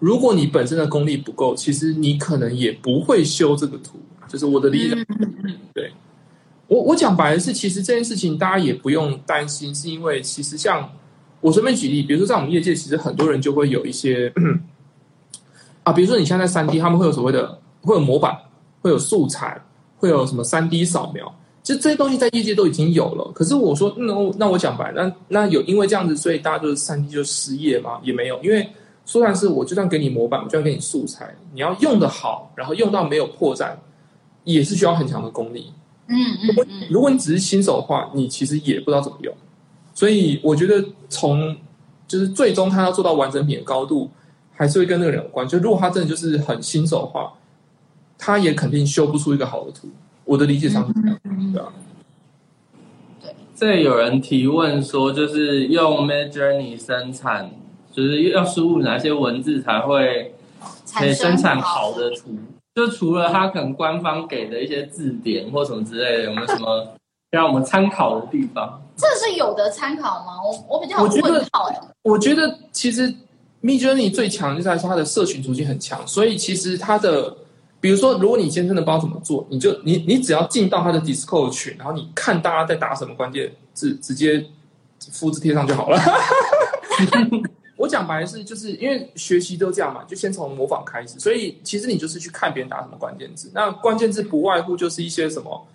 [0.00, 4.00] 如果你本身的功力不够，其实你可能也不会修这个图。
[4.26, 4.96] 就是我的理解。
[5.72, 5.92] 对，
[6.66, 10.90] 我我讲白的是，其实这件事情大家也不用担心，是因为其实像。
[11.40, 14.32] 我随便举例，比如说在我们业界，其实很多人就会有一些
[15.84, 18.36] 啊，比如说你现在在三 D，他们会有所谓的会有模板，
[18.80, 19.60] 会有素材，
[19.98, 21.32] 会有什么三 D 扫描，
[21.62, 23.30] 其实这些东西在业界都已经有了。
[23.32, 28.00] 可是我说，那那我讲白，那那有因为这样子，所以大家就是三 D 就失业吗？
[28.02, 28.68] 也没有，因为
[29.04, 33.70] 说然是我就算给你模板，我就算给你素材，你要用的好，然后用到没有破绽，
[34.42, 35.72] 也是需要很强的功力。
[36.08, 39.32] 嗯嗯嗯，如果你只是新手的话，你其实也不知道怎么用。
[39.96, 41.56] 所以我觉得，从
[42.06, 44.10] 就是最终他要做到完整品的高度，
[44.52, 45.48] 还是会跟那个人有关。
[45.48, 47.32] 就如果他真的就是很新手的话，
[48.18, 49.88] 他也肯定修不出一个好的图。
[50.26, 51.18] 我的理解上是这样，
[51.50, 51.72] 对啊。
[53.22, 57.50] 对，这有人提问说，就是用 Mid Journey 生产，
[57.90, 60.34] 就是要输入哪些文字才会
[60.94, 62.36] 可以生产好的图？
[62.74, 66.86] 就除了他可能官方给的一些字典或什么之类的，有没有什么
[67.30, 68.82] 让我们参考的地方？
[68.96, 70.42] 这是有的参考吗？
[70.42, 71.78] 我我比较问号哎。
[72.02, 73.14] 我觉得其实
[73.62, 77.36] Midjourney 最强就在说它的社群属性很强，所以其实它的，
[77.80, 84.46] 比如说如果你今天真的不知道怎么做，你就你你只要进到它的 Discord 群，然后你看大家在打什么关键字，直接
[85.12, 86.00] 复制贴上就好了。
[87.76, 95.66] 我讲白是就是因为学习都这样嘛，就先从模仿开始，所以其实你就是去看别人打什么关键字，那关键字不外乎就是一些什么。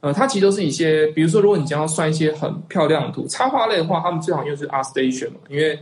[0.00, 5.78] 呃，它其实都是一些，比如说，如果你将要算一些很漂亮的图，插画类的话，他们最好用是 R Station 嘛，因为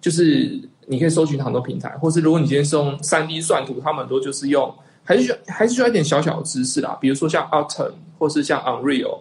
[0.00, 9.20] 就是你可以搜寻很多平台，或是如果你今天是用三 D 算图，他们很多就是用，还是需要还是需要一点小小的知识啦，比如说像 Autumn 或是像 Unreal，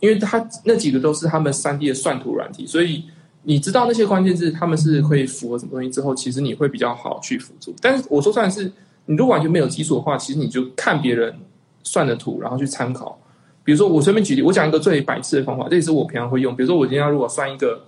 [0.00, 3.04] 因为它那几个都是他们三 D 的算图软体，所以
[3.44, 7.74] 你知道那些关键字他们是会符合什么东西之后，其实你会比较好去辅助。
[7.80, 8.70] 但是我说算是，
[9.06, 11.34] 你如果完全没有基础的话，其实你就看别人
[11.84, 13.18] 算的图，然后去参考。
[13.64, 16.54] 比如说我随便举例，我讲一个最白痴的方法，这也是我平常会用。
[16.56, 17.80] 比如说我今天如果算一个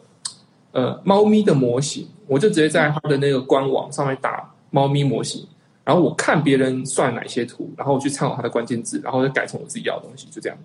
[0.72, 5.46] 呃猫咪的模型，我就直接在它的那个官网上面打猫咪模型。
[5.84, 10.56] 然后我看别人算哪些图，然后我去参考它的关键字，然后再改成我自己要的东西，就这样。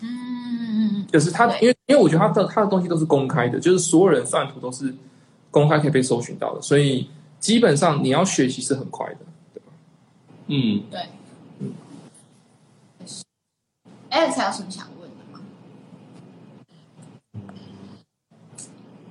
[0.00, 4.94] 嗯，就是它，因为因为我觉得它的它的东西都是公开的，就是所有人算图都是
[5.50, 9.18] 公开可以被搜寻到的，所以基本上你要学习是很快的，
[9.52, 9.66] 对吧？
[10.46, 11.17] 嗯，对，嗯。
[14.10, 15.40] Alex 还有什么想问的吗？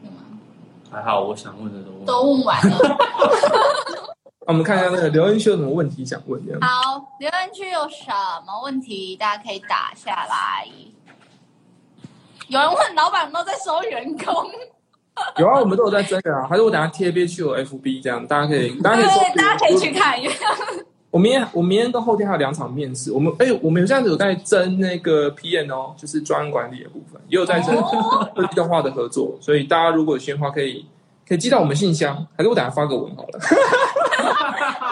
[0.04, 0.18] 有吗？
[0.92, 2.78] 还好，我想问的都问都问完了。
[4.48, 6.42] 我们看一下那个留言区有什么问题想问？
[6.62, 8.08] 好，留言区有什
[8.46, 10.68] 么问题，大家可以打下来。
[12.48, 14.50] 有人问老板有没有在收员工？
[15.38, 16.48] 有啊，我们都有在争啊。
[16.48, 20.18] 还是我等下贴边去有 FB 这样，大家可以，大家可以，对，大家可以去看。
[21.10, 23.12] 我明天，我明天跟后天还有两场面试。
[23.12, 27.76] 我们哎，我们有这样子有在争那个 PM 哦，就是专案管理的部分，也有在争
[28.36, 29.38] 自动化的合作。
[29.40, 30.86] 所以大家如果有需要的话，可以
[31.28, 33.40] 可以寄到我们信箱，还是我等下发个文好了。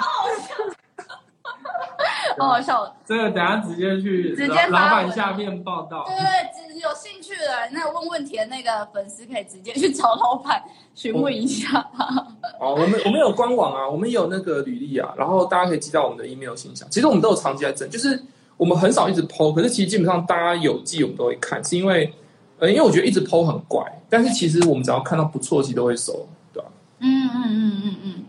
[2.37, 2.95] 好好笑！
[3.05, 6.03] 这个等下直接去直接老板下面报道。
[6.05, 10.63] 对对对，有兴趣的那问问题的那个粉丝可以直接去找老板
[10.93, 11.85] 询问一下。
[12.59, 16.87] 哦，我们我们有官网啊，我们有那个履历啊，然后大家可以寄到我们的 email 信箱。
[16.89, 18.21] 其实我们都有长期在整，就是
[18.57, 22.13] 我们很少一直 PO，可是其实基本上大家有寄我们都会看，是因为
[22.59, 26.69] 呃，因为我觉得一直 PO 很怪，但是其实我们只要看到不错，其实都会收，对吧？
[26.99, 28.25] 嗯嗯嗯嗯嗯。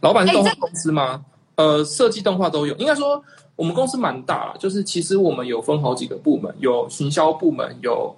[0.00, 1.24] 老板是动画公司吗？
[1.56, 2.74] 呃，设计动画都有。
[2.76, 3.22] 应该说，
[3.56, 8.14] 我们公司蛮大，就是其实我们有分好几个部门，有行销部门，有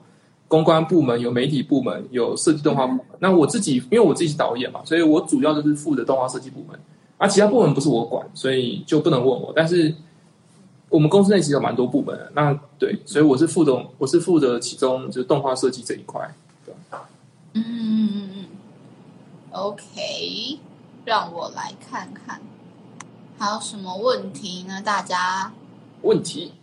[0.48, 3.04] 公关部门，有媒体部门，有设计动画部门。
[3.20, 6.78] 那我自己，因为我自己是导演嘛，所以我主要就是负责动画设计部门，
[7.16, 9.52] 而其他部门不是我管，所以就不能问我。
[9.54, 9.94] 但是
[10.88, 16.34] 我们公司内其实有蛮多部门，那对，所以我是负责，我是负责其中就是动画设计这一块。
[16.64, 16.74] 对，
[17.52, 18.44] 嗯嗯嗯嗯
[19.52, 20.58] ，OK，
[21.04, 22.40] 让我来看看。
[23.38, 24.82] 还有什么问题呢？
[24.84, 25.52] 大家
[26.02, 26.54] 问题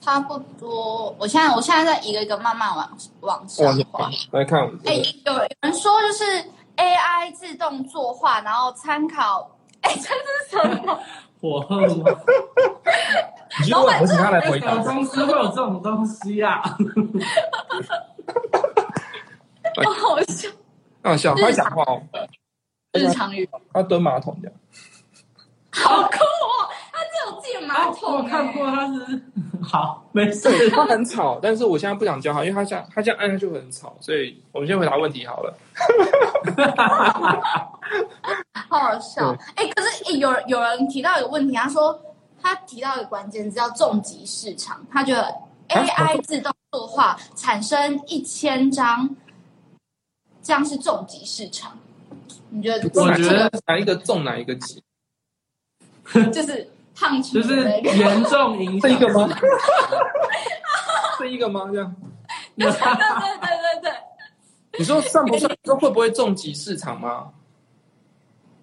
[0.00, 1.14] 差不多。
[1.18, 4.10] 我现在我现在在一个一个慢慢往往上滑。
[4.32, 4.94] 来看，哎，
[5.24, 6.24] 有人说就是
[6.76, 9.48] AI 自动作画，然后参考。
[9.82, 10.16] 哎， 这是
[10.50, 10.98] 什么？
[11.40, 12.10] 火鹤吗？
[13.70, 14.76] 老板，请他来回答。
[14.78, 16.60] 公司会有这种东西呀？
[20.00, 20.48] 好笑。
[21.02, 22.02] 啊，小花讲话哦，
[22.92, 24.56] 日常语，他蹲马桶这样，
[25.72, 26.70] 好酷哦！
[26.92, 29.20] 他只有进马桶，我看过他是
[29.60, 35.52] 好没事，他很吵，但是我现在不想教他，因为他这样他这样按下去很吵，所以我们先回答问题好了。
[38.68, 42.00] 好好笑，哎，可是有有人提到一个问题，他说
[42.40, 45.34] 他提到一个关键字叫重疾市场，他觉得
[45.68, 49.16] AI 自动作画产生一千张。
[50.42, 51.78] 这样是重疾市场，
[52.50, 52.90] 你觉得？
[53.00, 54.82] 我觉得哪一个重哪一个疾？
[56.32, 59.28] 就是胖起就是严重影响这一个吗？
[61.18, 61.70] 这一个吗？
[61.72, 61.94] 这样？
[62.58, 62.80] 对对对
[63.40, 63.92] 对对。
[64.78, 65.56] 你说算不算？
[65.64, 67.30] 说会不会重疾市场吗？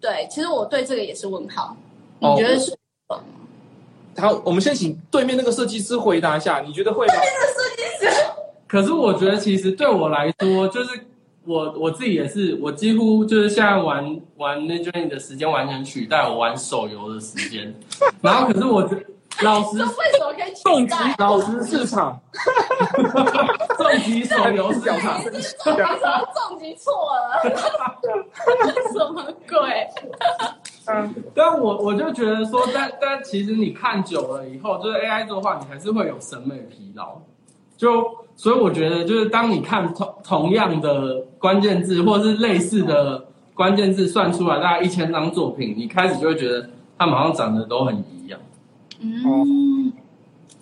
[0.02, 1.78] 对，其实我对这个也是问号。
[2.20, 2.78] 你觉得是？
[4.18, 7.14] 好，我们先请对面那个设计师回答一下，你觉得会吗？
[7.14, 8.12] 对面的设计师。
[8.68, 11.06] 可是我觉得，其实对我来说，就是。
[11.46, 17.74] 我我自己也是，我几乎就是现在玩玩那 j o 的时间完全取代我玩手游的时间。
[18.22, 18.82] 然后可是我
[19.42, 21.16] 老实，为什么可以取代？
[21.18, 22.20] 老实市场，
[23.78, 25.82] 重疾手游市场，你是重疾
[26.36, 27.42] 重疾错了？
[28.94, 29.88] 什么鬼？
[30.88, 37.22] 嗯，但我我就觉得说，但但其实你看久了以后，就是 AI 做话，你还是会有审美疲劳。
[37.80, 38.06] 就
[38.36, 48.38] 所以我觉得，就是当你看同同样的关键字，或是类似的关键字算出来大概一千张作品，你开始就会觉得它马上长得都很一样。
[49.00, 49.94] 嗯，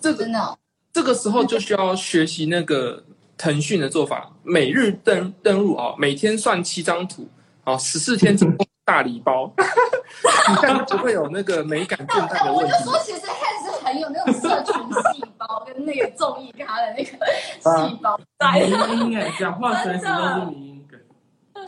[0.00, 0.56] 这个真的，
[0.92, 3.02] 这个时候就需要学习那个
[3.36, 7.26] 腾讯的做法，每日登登录啊，每天算七张图，
[7.64, 12.72] 啊十四天总共大礼包， 你这样不会有那个美感变淡的问题。
[12.72, 14.74] 我 就说，其实还是很有那种社群
[15.12, 17.10] 细胞跟那个综艺咖的那个
[17.88, 18.58] 细胞在。
[18.58, 21.00] 音哎，讲话随时都是迷音梗。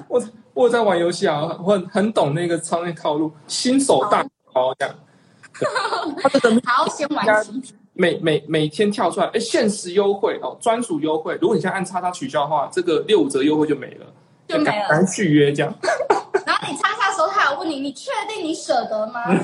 [0.09, 4.95] 我我在玩游戏啊，我很懂那个商业套路，新手大包这样。
[6.23, 7.27] 它这个好，先玩。
[7.93, 11.37] 每每每天跳出来，哎，限时优惠哦，专属优惠。
[11.41, 14.07] 如果你现在按叉叉取消的话，这个六五折优惠就没了，
[14.49, 14.89] 就没了。
[14.89, 15.75] 难续约这样。
[17.51, 19.21] 然后你叉叉的时候，他有问你，你确定你舍得吗？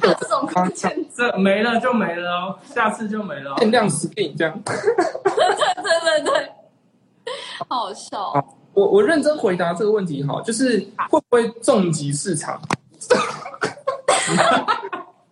[0.00, 3.54] 这种关键，这没了就没了哦，下次就没了。
[3.58, 4.60] 限量 skin 这样。
[4.64, 6.52] 对对对对，
[7.68, 8.32] 好笑。
[8.74, 10.78] 我我认真回答这个问题哈，就是
[11.10, 12.60] 会不会重击市场？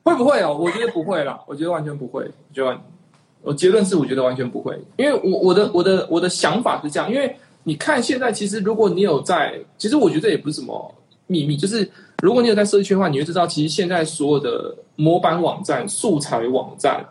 [0.02, 0.56] 会不会哦？
[0.58, 2.22] 我觉得不会啦，我觉得完全不会。
[2.24, 2.78] 我觉得
[3.42, 10.94] 我结论是，我觉得完全不会，因为我我的我的我的想法是这样，因为你看现在，其实如果你有在，其实我觉得也不是什么
[11.26, 11.90] 秘密，就是
[12.22, 17.04] 如果你有在社区圈的话，你会知道，其实现在所有的模板网站、素材网站。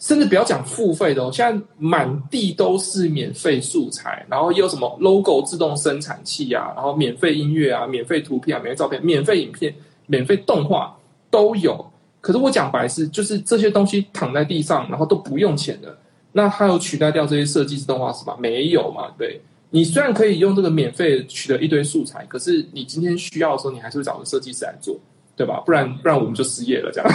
[0.00, 9.72] 甚至不要讲付费的哦，现在满地都是免费素材，然后又有什么 logo 自动生产器啊，然后免费音乐啊，免费图片啊，免费照片，免费影片，
[10.06, 10.94] 免费动画
[11.30, 11.82] 都有。
[12.20, 15.96] 可是我讲白是，就是这些东西躺在地上，然后都不用钱的，
[16.32, 18.36] 那它有取代掉这些设计师动画师吗？
[18.38, 19.04] 没有嘛？
[19.16, 19.40] 对，
[19.74, 24.96] 你虽然可以用这个免费取得一堆素材，可是你今天需要的时候，你还是会找个设计师来做，
[25.34, 25.60] 对吧？
[25.66, 27.10] 不然不然我们就失业了这样。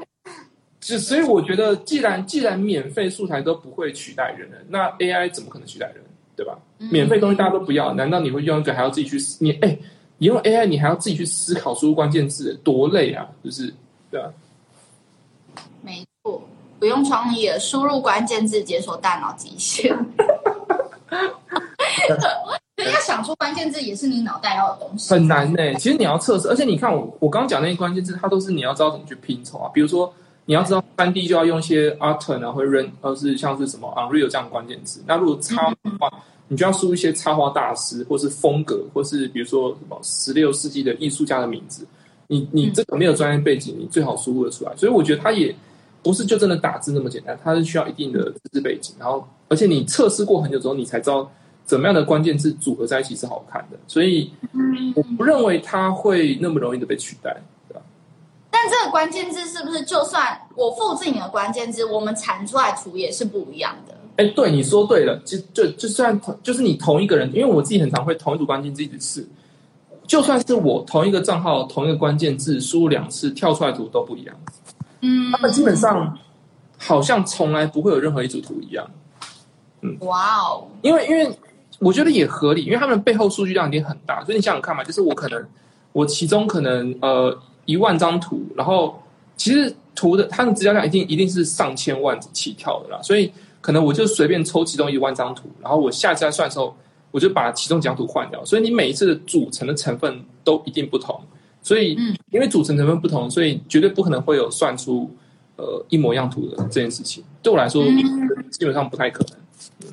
[0.98, 6.02] 所以我觉得，既然既然免费素材都不会取代人了，那 AI 怎么可能取代人，
[6.34, 6.58] 对吧？
[6.78, 9.78] 免费东西大家都不要，难道你会用一个还要自己去你哎，
[10.18, 13.72] 你用 AI 你还要自己去思考输入关键字，多累啊，就是
[14.10, 14.32] 对吧？
[15.80, 16.42] 没错，
[16.80, 19.96] 不用创意了，输入关键字解锁大脑极限。
[22.84, 25.74] 要想出关键字也是你脑袋要的东西，很难呢。
[25.74, 30.12] 其实你要测试，而且你看我我刚刚讲那些关键字，它都是你要知道怎么去拼凑啊，比如说。
[30.48, 35.02] 你要知道，三 D 就要用一些 Arten 啊，或者 Ren，或是像是什么 Unreal 这样的关键字。
[35.04, 36.08] 那如果插的话，
[36.46, 41.84] 你就要输一些插画大师，或是风格，或是比如说什么十六世纪的艺术家的名字。
[42.28, 44.72] 你你这个没有专业背景，你最好输入的出来。
[44.76, 45.52] 所以我觉得它也
[46.06, 48.94] 不是就真的打字那么简单，它是需要一定的知识背景。
[48.96, 51.28] 然后，而且你测试过很久之后，你才知道
[51.64, 53.76] 怎么样的关键字组合在一起是好看的。
[53.88, 54.30] 所以，
[54.94, 57.36] 我不认为它会那么容易的被取代。
[58.52, 63.94] 但这个关键字是不是就算我复制你的关键字，我们产出来图也是不一样的？
[64.18, 69.26] 哎，对，你说对了，就就就算同就是你同一个人，因为我自己很常会同一组关键字一直试，
[70.06, 74.36] 就算是我同一个账号同一个关键字输入两次，跳出来图都不一样。
[75.06, 76.18] 嗯，他们基本上
[76.78, 78.84] 好像从来不会有任何一组图一样。
[79.82, 81.30] 嗯，哇哦，因为因为
[81.78, 85.46] 我觉得也合理，因为他们背后数据量已经很大，所以你想想看嘛，就是我可能
[85.92, 87.38] 我其中可能呃。
[87.68, 88.96] 一万张图，然后
[89.36, 93.28] 其实图的它的资料量一定一定是上千万起跳的啦，所以
[93.60, 96.72] 可能我就随便抽其中一万张图，然后我下次再算的时候，
[97.10, 101.20] 我就把其中几张图换掉，所以你每一次的组成的成分都一定不同，
[101.66, 101.98] 所以
[102.30, 105.10] 因为组成成分不同，所以绝对不可能会有算出
[105.56, 107.84] 呃一模一样图的这件事情，对我来说
[108.52, 109.92] 基本上不太可能。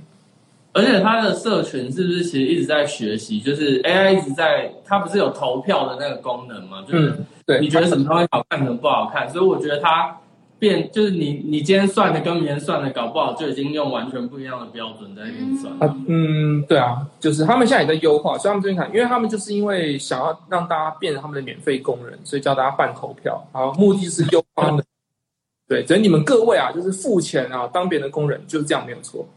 [0.72, 3.40] 而且它的社群是不是其实一直在学习？
[3.40, 6.84] 就是 AI 一直在，它不是有投票的那个功能吗？
[6.88, 9.28] 就是对，你觉得什么东西好看，什么不好看？
[9.28, 10.16] 所以我觉得它
[10.64, 15.74] 变，就是你你今天算的跟明天算的，搞不好就已经用完全不一样的标准在运算。
[15.74, 24.82] 啊，嗯，对啊，就是他们现在也在优化，所以他们最近看，因为他们就是因为想要让大家变成他们的免费工人，所以叫大家办投票，然后目的是优化的。
[25.68, 29.28] 对，只是你们各位啊，就是付钱啊，当别人的工人，就是这样，没有错。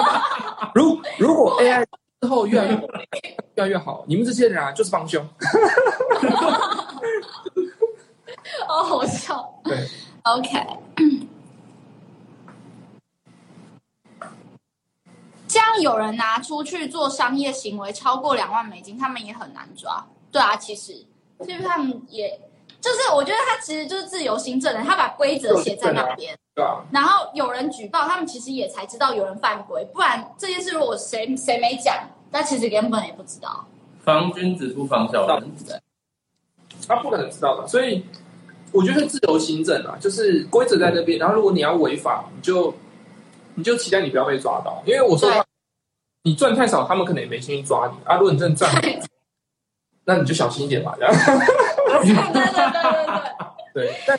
[0.74, 1.84] 如如果 AI
[2.22, 5.22] 之后越来越越来越好，你们这些人啊就是帮凶。
[8.68, 9.60] 哦，好笑。
[9.64, 9.76] 对
[10.24, 10.66] ，OK。
[15.46, 20.04] 这样有人拿出去做商业行为超过两万美金，他们也很难抓。
[20.32, 20.92] 对啊，其实，
[21.38, 22.40] 就是他们也。
[22.80, 26.84] 就是我觉得他其实就是自由行政的，他把规则写在那边，对啊。
[26.92, 31.96] 然后有人举报，他们其实也才知道有人犯规，不然这件事如果谁谁没讲，
[32.30, 33.64] 那其实根本也不知道。
[34.00, 35.50] 防君子不防小人，
[36.86, 37.66] 他不可能知道的。
[37.66, 38.04] 所以
[38.74, 42.74] 我觉得自由行政啊，就是规则在那边，然后如果你要违法，你就
[43.54, 45.30] 你就期待你不要被抓到，因为我说
[46.24, 48.16] 你赚太少，他们可能也没心去抓你啊。
[48.16, 48.68] 如果你真的赚，
[50.04, 51.14] 那你就小心一点吧，这样。
[51.94, 52.42] 对对对
[53.72, 54.18] 对对对，但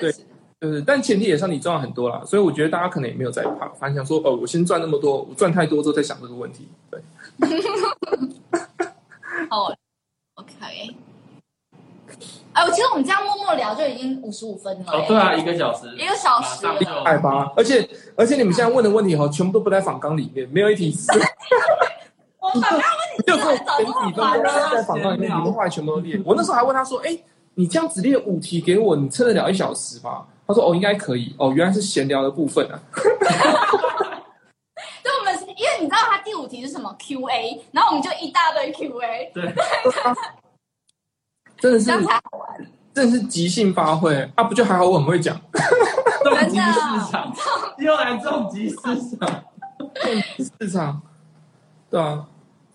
[0.00, 0.12] 对，
[0.60, 6.68] 就是但前提也是你赚了很多啦，所以我觉得大家可能也没有在怕，反正想说哦，我先赚那么多，我赚太多之后再想这个问题。
[6.90, 7.00] 对，
[9.50, 9.74] 哦
[10.34, 10.94] ，OK，
[12.52, 14.92] 哎，我其实我们这样默默聊就已经五十五分了。
[14.92, 16.66] 哦，对啊，一个小时，一个小时，
[17.04, 17.52] 害吧？
[17.56, 21.06] 而且而且你们现在问的问题哈，全部都不在访纲里面，没有一题是。
[22.40, 22.80] 我访纲问
[23.16, 24.24] 题就做前几分钟
[24.72, 26.18] 在访纲里面， 你们后来全部都列。
[26.24, 27.16] 我那时候还问他说：“哎，
[27.54, 30.26] 你这样子列五题给我，你撑得了一小时吧？
[30.46, 32.80] 他说：“哦，应该可以。”哦，原来是闲聊的部分啊。
[35.02, 39.44] 对，我们因为你知道他第五题是什么 Q&A，然后我们就一大堆 Q&A，对，
[41.58, 42.66] 真的是这样才好玩。
[42.94, 44.42] 真的是即兴发挥啊！
[44.44, 45.38] 不就还好我很会讲，
[46.24, 46.80] 重击市
[47.12, 47.32] 场，
[47.78, 48.76] 又来重击市
[49.16, 49.44] 场。
[50.58, 51.00] 市场，
[51.88, 52.26] 对啊，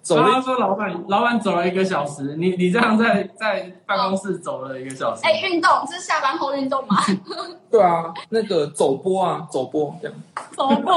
[0.01, 6.97] 走他说老板，老板走了一个小时，你你这样在在办公室走了一个小时，哎，运动这是下班后运动吗？
[7.69, 10.17] 对啊，那个走播啊，走播这样，
[10.55, 10.93] 走播，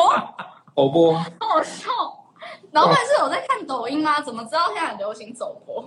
[0.76, 1.90] 走播，好笑。
[2.72, 4.20] 老板是有在看抖音吗？
[4.20, 5.84] 怎么知道现在很流行走播？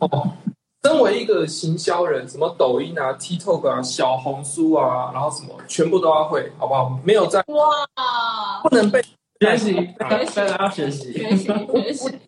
[0.00, 0.28] 哦，
[0.84, 6.98] 身为一个行销人，什么抖音啊、TikTok 啊、小红书啊，然后什么全部都要会，好不好？
[7.02, 7.64] 没有在哇，
[8.62, 9.02] 不能被
[9.40, 11.10] 学习，大家要学习。
[11.14, 12.18] 学习学习，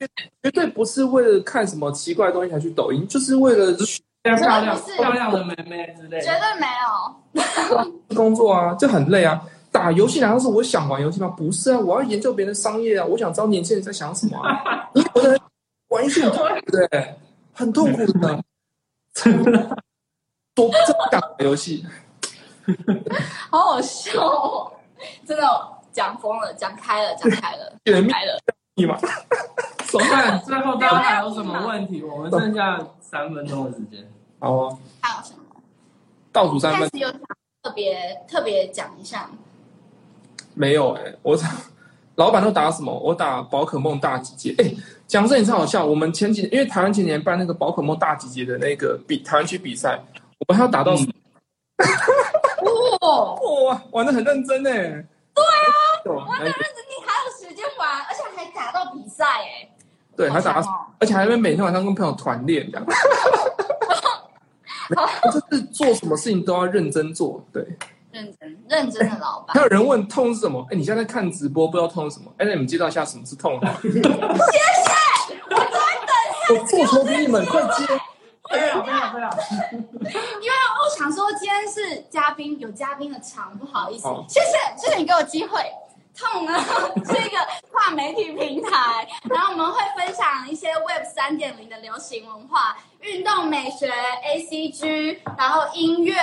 [0.43, 3.77] 绝对不是为了看什么奇怪的东西才去抖音，就是为了
[4.23, 6.39] 漂亮漂亮的妹妹之类绝的。
[6.41, 7.93] 对没有。
[8.17, 9.39] 工作啊，就很累啊。
[9.71, 11.29] 打游戏难道是我想玩游戏吗？
[11.37, 14.89] 不是啊，我要研究别人的商业啊，我想知道年轻人在想什么啊。
[14.95, 15.41] 你有的人
[15.89, 17.19] 玩游戏很痛苦的、欸，
[17.57, 18.43] 很痛苦的。
[20.55, 21.87] 多这么打游戏，
[23.51, 24.73] 好好笑哦！
[25.27, 25.45] 真的
[25.93, 28.39] 讲疯了，讲开了，讲开了，解密开了。
[28.75, 28.99] 你嘛？
[29.87, 32.03] 总看最后大家还有什么问题？
[32.03, 34.07] 我们剩下三分钟的时间。
[34.39, 35.39] 好啊，还有什么？
[36.33, 37.11] 倒数三分开始有
[37.63, 39.31] 特别特别讲一下，
[40.55, 41.39] 没有哎、我
[42.17, 42.93] 老板都打什么？
[42.93, 44.63] 我打宝可梦大集结。
[44.63, 44.75] 哎、
[45.07, 45.85] 讲这也超好笑。
[45.85, 50.03] 我们前几因为台湾前几年办那个宝可梦大集结的那个比台湾区比赛，
[50.39, 51.07] 我们还要打到嗯
[53.01, 53.35] 哇，
[53.69, 54.73] 哇，玩的很认真哎。
[56.03, 59.69] 对啊，玩的认真你还有时间玩，而且还打到比赛哎，
[60.17, 62.87] 对，还打到而且还会每天晚上跟朋友团练这样。
[65.33, 67.65] 就是做什么事情都要认真做，对。
[68.17, 69.61] 认真认真的老板还。
[69.61, 70.67] 有人问痛是什么？
[70.71, 72.33] 哎，你现在在看直播，不知道痛是什么？
[72.39, 73.61] 哎，那你们介绍一下什么是痛？
[73.83, 74.05] 谢谢，
[76.49, 77.87] 我做球给你们，快接！
[78.49, 79.31] 非常非常非常。
[80.01, 84.47] 因为我想说今天是嘉宾，有嘉宾的场，不好意思好，谢谢，
[84.79, 85.61] 谢谢你给我机会。
[86.17, 86.59] 痛呢
[87.05, 87.37] 是一个
[87.71, 93.93] 跨媒体平台，然后我们会分享一些 Web 三点零的流行文化、运动美学、
[94.25, 96.15] ACG，然后音乐，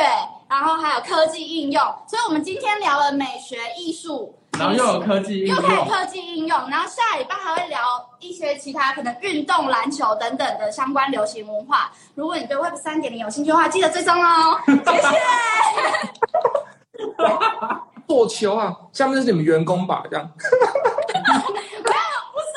[0.50, 1.82] 然后还有科技应用。
[2.08, 7.80] 所以我们今天聊了美学、艺术，然后又有科技应用，又可以科技应用，然后下礼拜还会聊
[8.20, 11.92] 一些其他可能运动、篮球等等的相关流行文化。
[12.16, 14.60] 如果你对 Web 三点零有兴趣的话，记得追踪哦。
[14.66, 15.08] 谢谢。
[18.08, 20.04] 做球啊，下面是你们员工吧？
[20.10, 20.30] 这样。
[20.36, 21.26] 不是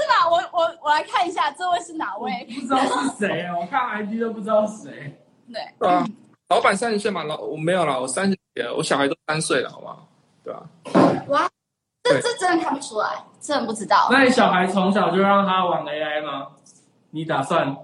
[0.09, 0.28] 吧？
[0.30, 2.47] 我我我来看一下，这位是哪位？
[2.55, 3.57] 不知道是谁啊？
[3.59, 5.20] 我看 ID 都不知道是谁。
[5.53, 6.05] 对，对啊，
[6.49, 10.09] 老板三十岁嘛，老我没有了，我三十几了，我小孩都三岁了，好不好？
[10.44, 10.62] 对吧、
[11.28, 11.49] 哇，
[12.05, 14.09] 这这真的看不出来，真的不知道。
[14.11, 16.49] 那你小孩从小就让他玩 AI 吗？
[17.11, 17.76] 你打算？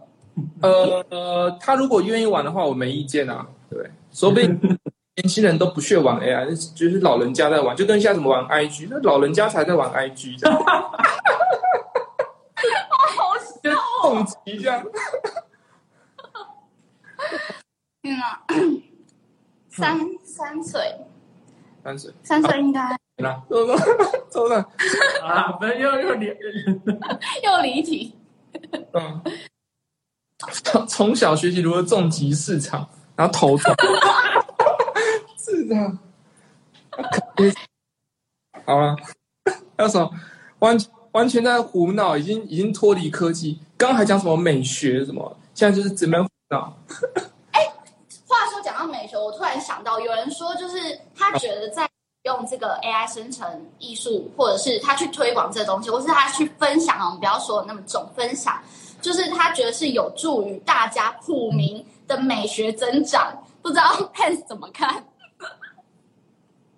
[0.62, 3.90] 呃呃，他如果愿意玩的话，我没意见啊，对？
[4.12, 4.58] 说不定
[5.16, 10.72] 年轻人都不屑玩 AI，就是老人家在玩，就跟现在怎么玩 IG，那老人家才在玩 IG 这样，好
[13.62, 14.82] 就是动机这样。
[18.00, 18.42] 天哪！
[19.68, 20.80] 三三岁，
[21.84, 22.96] 三岁，三岁应该。
[23.16, 23.74] 那走走
[24.30, 24.66] 走了，
[25.22, 26.34] 啊，不是又又连
[27.42, 27.60] 又。
[27.62, 28.16] 离题。
[28.92, 29.22] 嗯，
[30.64, 33.64] 从从小学习如何重击市场，然后投资
[35.52, 35.76] 是的，
[38.64, 38.96] 好了，
[39.76, 40.10] 还有什么？
[40.60, 40.78] 完
[41.12, 43.60] 完全在胡闹，已经已经脱离科技。
[43.76, 46.74] 刚刚还讲什么美学什么，现在就是直面胡闹。
[48.26, 51.86] 话说讲到美学，我突然想到，有人说就是他觉得在
[52.22, 53.46] 用这个 AI 生成
[53.78, 58.58] 艺术，或者是他去推广这东西，或是他去分享啊，我们不要说那么重，分享，
[59.02, 63.36] 就是他觉得是有助于大家普民的美学增长。
[63.60, 63.82] 不知道
[64.12, 65.04] Pans 怎么看？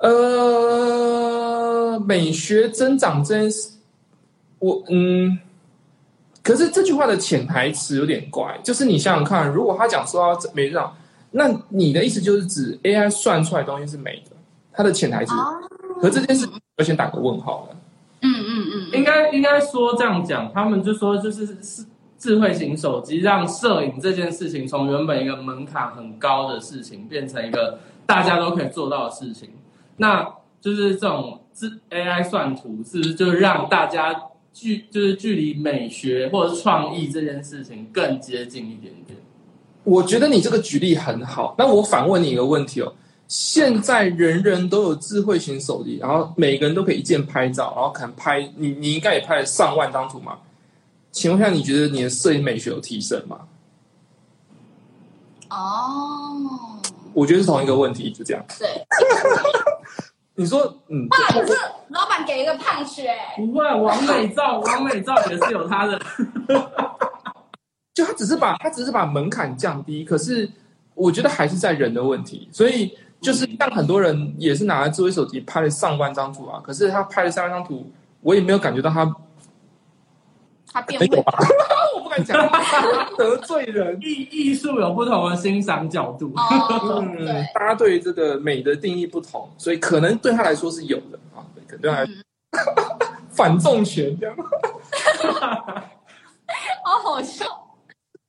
[0.05, 3.71] 呃，美学增长这件事，
[4.59, 5.39] 我嗯，
[6.43, 10.95] 可是这句话的潜台词有点怪，就是你想想看，如果他讲说要美学长，
[11.31, 14.37] 那你的意思就是指 AI 算出来的东西是美的，
[14.75, 15.33] 它的潜台词。
[15.33, 15.57] 哦，
[16.03, 16.47] 可这件事
[16.77, 17.77] 我先打个问号了。
[18.21, 21.83] 嗯嗯嗯应该应该说这样讲，他们就说就是是
[22.19, 29.49] 智慧型手机让摄影这件事情从原本一个门槛很高的事情，变成一个大家都可以做到的事情。
[29.97, 30.27] 那
[30.61, 34.15] 就是这种自 AI 算图，是不是就让大家
[34.53, 39.19] 距就是距离美学或者是创意这件事情更接近一点点？
[39.85, 41.55] 我觉得你这个举例很好。
[41.59, 42.93] 那我反问你一个问题哦：
[43.29, 50.39] 现在人人都有智慧型手机，然后每个人都可以一键拍照，然后可能拍你，你应该也拍了上万张图嘛？
[51.13, 53.41] 请问一下，你觉得你的摄影美学有提升吗？
[55.51, 56.81] 哦，
[57.13, 58.45] 我觉得是同一个问题，就这样。
[58.59, 58.67] 对，
[60.37, 61.17] 你说，嗯，哇，
[61.47, 61.55] 这
[61.89, 66.01] 老板给一个胖血，不会，王美照，王美照也是有他的。
[67.95, 70.51] 就他只是把他只是把门槛降低，可是
[70.95, 72.49] 我觉得还是在人的问题。
[72.51, 77.89] 所以就是像很多人也是拿了智慧手机拍了上万张图啊，可是他拍了上万张图，
[78.21, 79.15] 我也没有感觉到他
[80.73, 81.33] 他变没有吧？
[81.95, 82.37] 我不敢讲
[83.17, 83.99] 得罪人。
[84.03, 86.33] 艺艺术有不同的欣赏角度。
[86.37, 92.15] 哦，嗯，，大家对于这个美的定义不同，所以可能对他来说是有的啊，对可能对他来说
[93.31, 94.37] 反重拳这样。
[96.85, 97.47] 好好笑。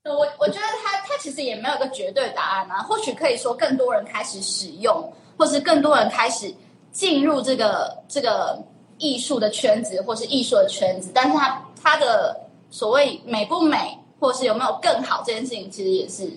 [0.03, 6.53] 我我觉得他他其实也没有一个绝对答案啊，或许可以说更多人开始使用，或是更多人开始
[6.91, 8.63] 进入这个这个
[8.99, 12.39] 艺术的圈子，或是艺术的圈子，但是他他的
[12.70, 16.30] 所谓美不美，或是有没有更好这件事情，其实也是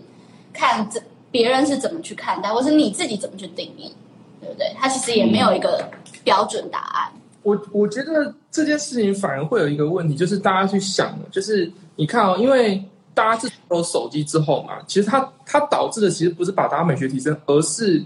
[0.53, 1.01] 看这
[1.31, 3.93] 别人是怎么去看待，或是你自己怎么去定义，
[4.41, 4.73] 对不对？
[4.79, 5.89] 它其实也没有一个
[6.25, 7.13] 标准答案。
[7.43, 12.83] 我我觉得这件事情反而会有一个问题，就是大家去想，就是你看哦，因为
[13.15, 18.03] 大家自从有手机之后嘛，其实它它导致的其实不是把大家美学提升，而是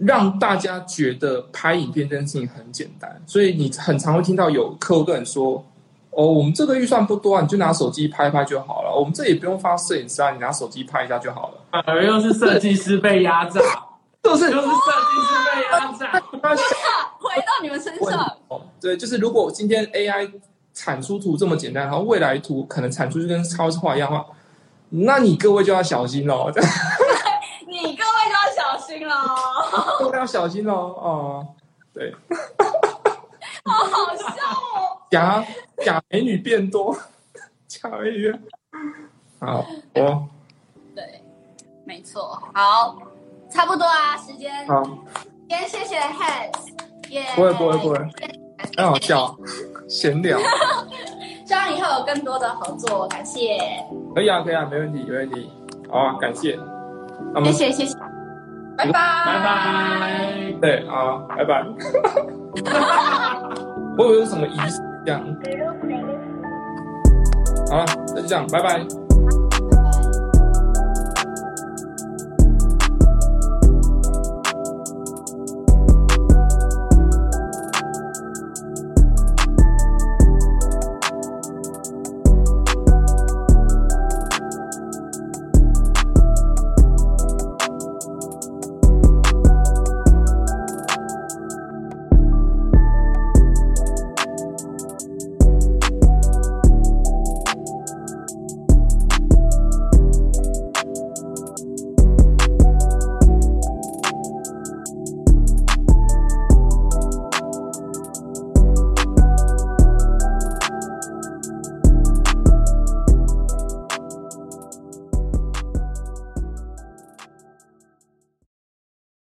[0.00, 3.22] 让大家觉得拍影片这件事情很简单。
[3.26, 5.64] 所以你很常会听到有客户跟你说
[6.14, 8.94] ：“哦，我们这个预算不多啊，你就拿手机拍拍就好了。
[8.94, 11.54] 我们这也不用发摄影师啊，你拿手机拍一下就好了。
[11.70, 13.60] 反而又是设计师被压榨，”
[14.22, 14.74] 就是又是设
[15.10, 16.22] 计师被压榨。
[17.18, 20.30] 回到你们身上，哦，对，就是如果今天 AI
[20.74, 24.26] 产出图这么简单，然后未来图可能产出就跟超市画一样的话，
[24.90, 26.50] 那你各位就要小心喽，
[27.66, 29.14] 你各位就要小心喽，
[30.00, 31.46] 各位要小心喽哦。
[31.94, 32.14] 对，
[33.64, 34.71] 好好笑哦。
[35.12, 35.44] 假
[35.84, 36.96] 假美女变多，
[37.68, 38.42] 假美女变
[39.38, 39.62] 好
[39.94, 40.26] 我，
[40.94, 41.22] 对，
[41.84, 42.42] 没错。
[42.54, 42.96] 好，
[43.50, 44.66] 差不多啊，时间。
[44.66, 44.82] 好，
[45.46, 47.98] 今天谢谢 Hans，耶、不会不会不会，
[48.78, 49.36] 很好笑，
[49.86, 50.38] 闲聊
[51.44, 53.58] 希望以后有更多的合作，感谢，
[54.14, 55.52] 可以啊可以啊，没问题没问题，
[55.90, 56.58] 好啊，感谢，
[57.44, 57.94] 谢谢谢谢，
[58.78, 60.52] 拜拜拜拜。
[60.58, 61.62] 对啊，拜拜。
[63.98, 65.22] 我以为有什么仪式这样。
[67.70, 69.01] 好了，那就这样，拜拜。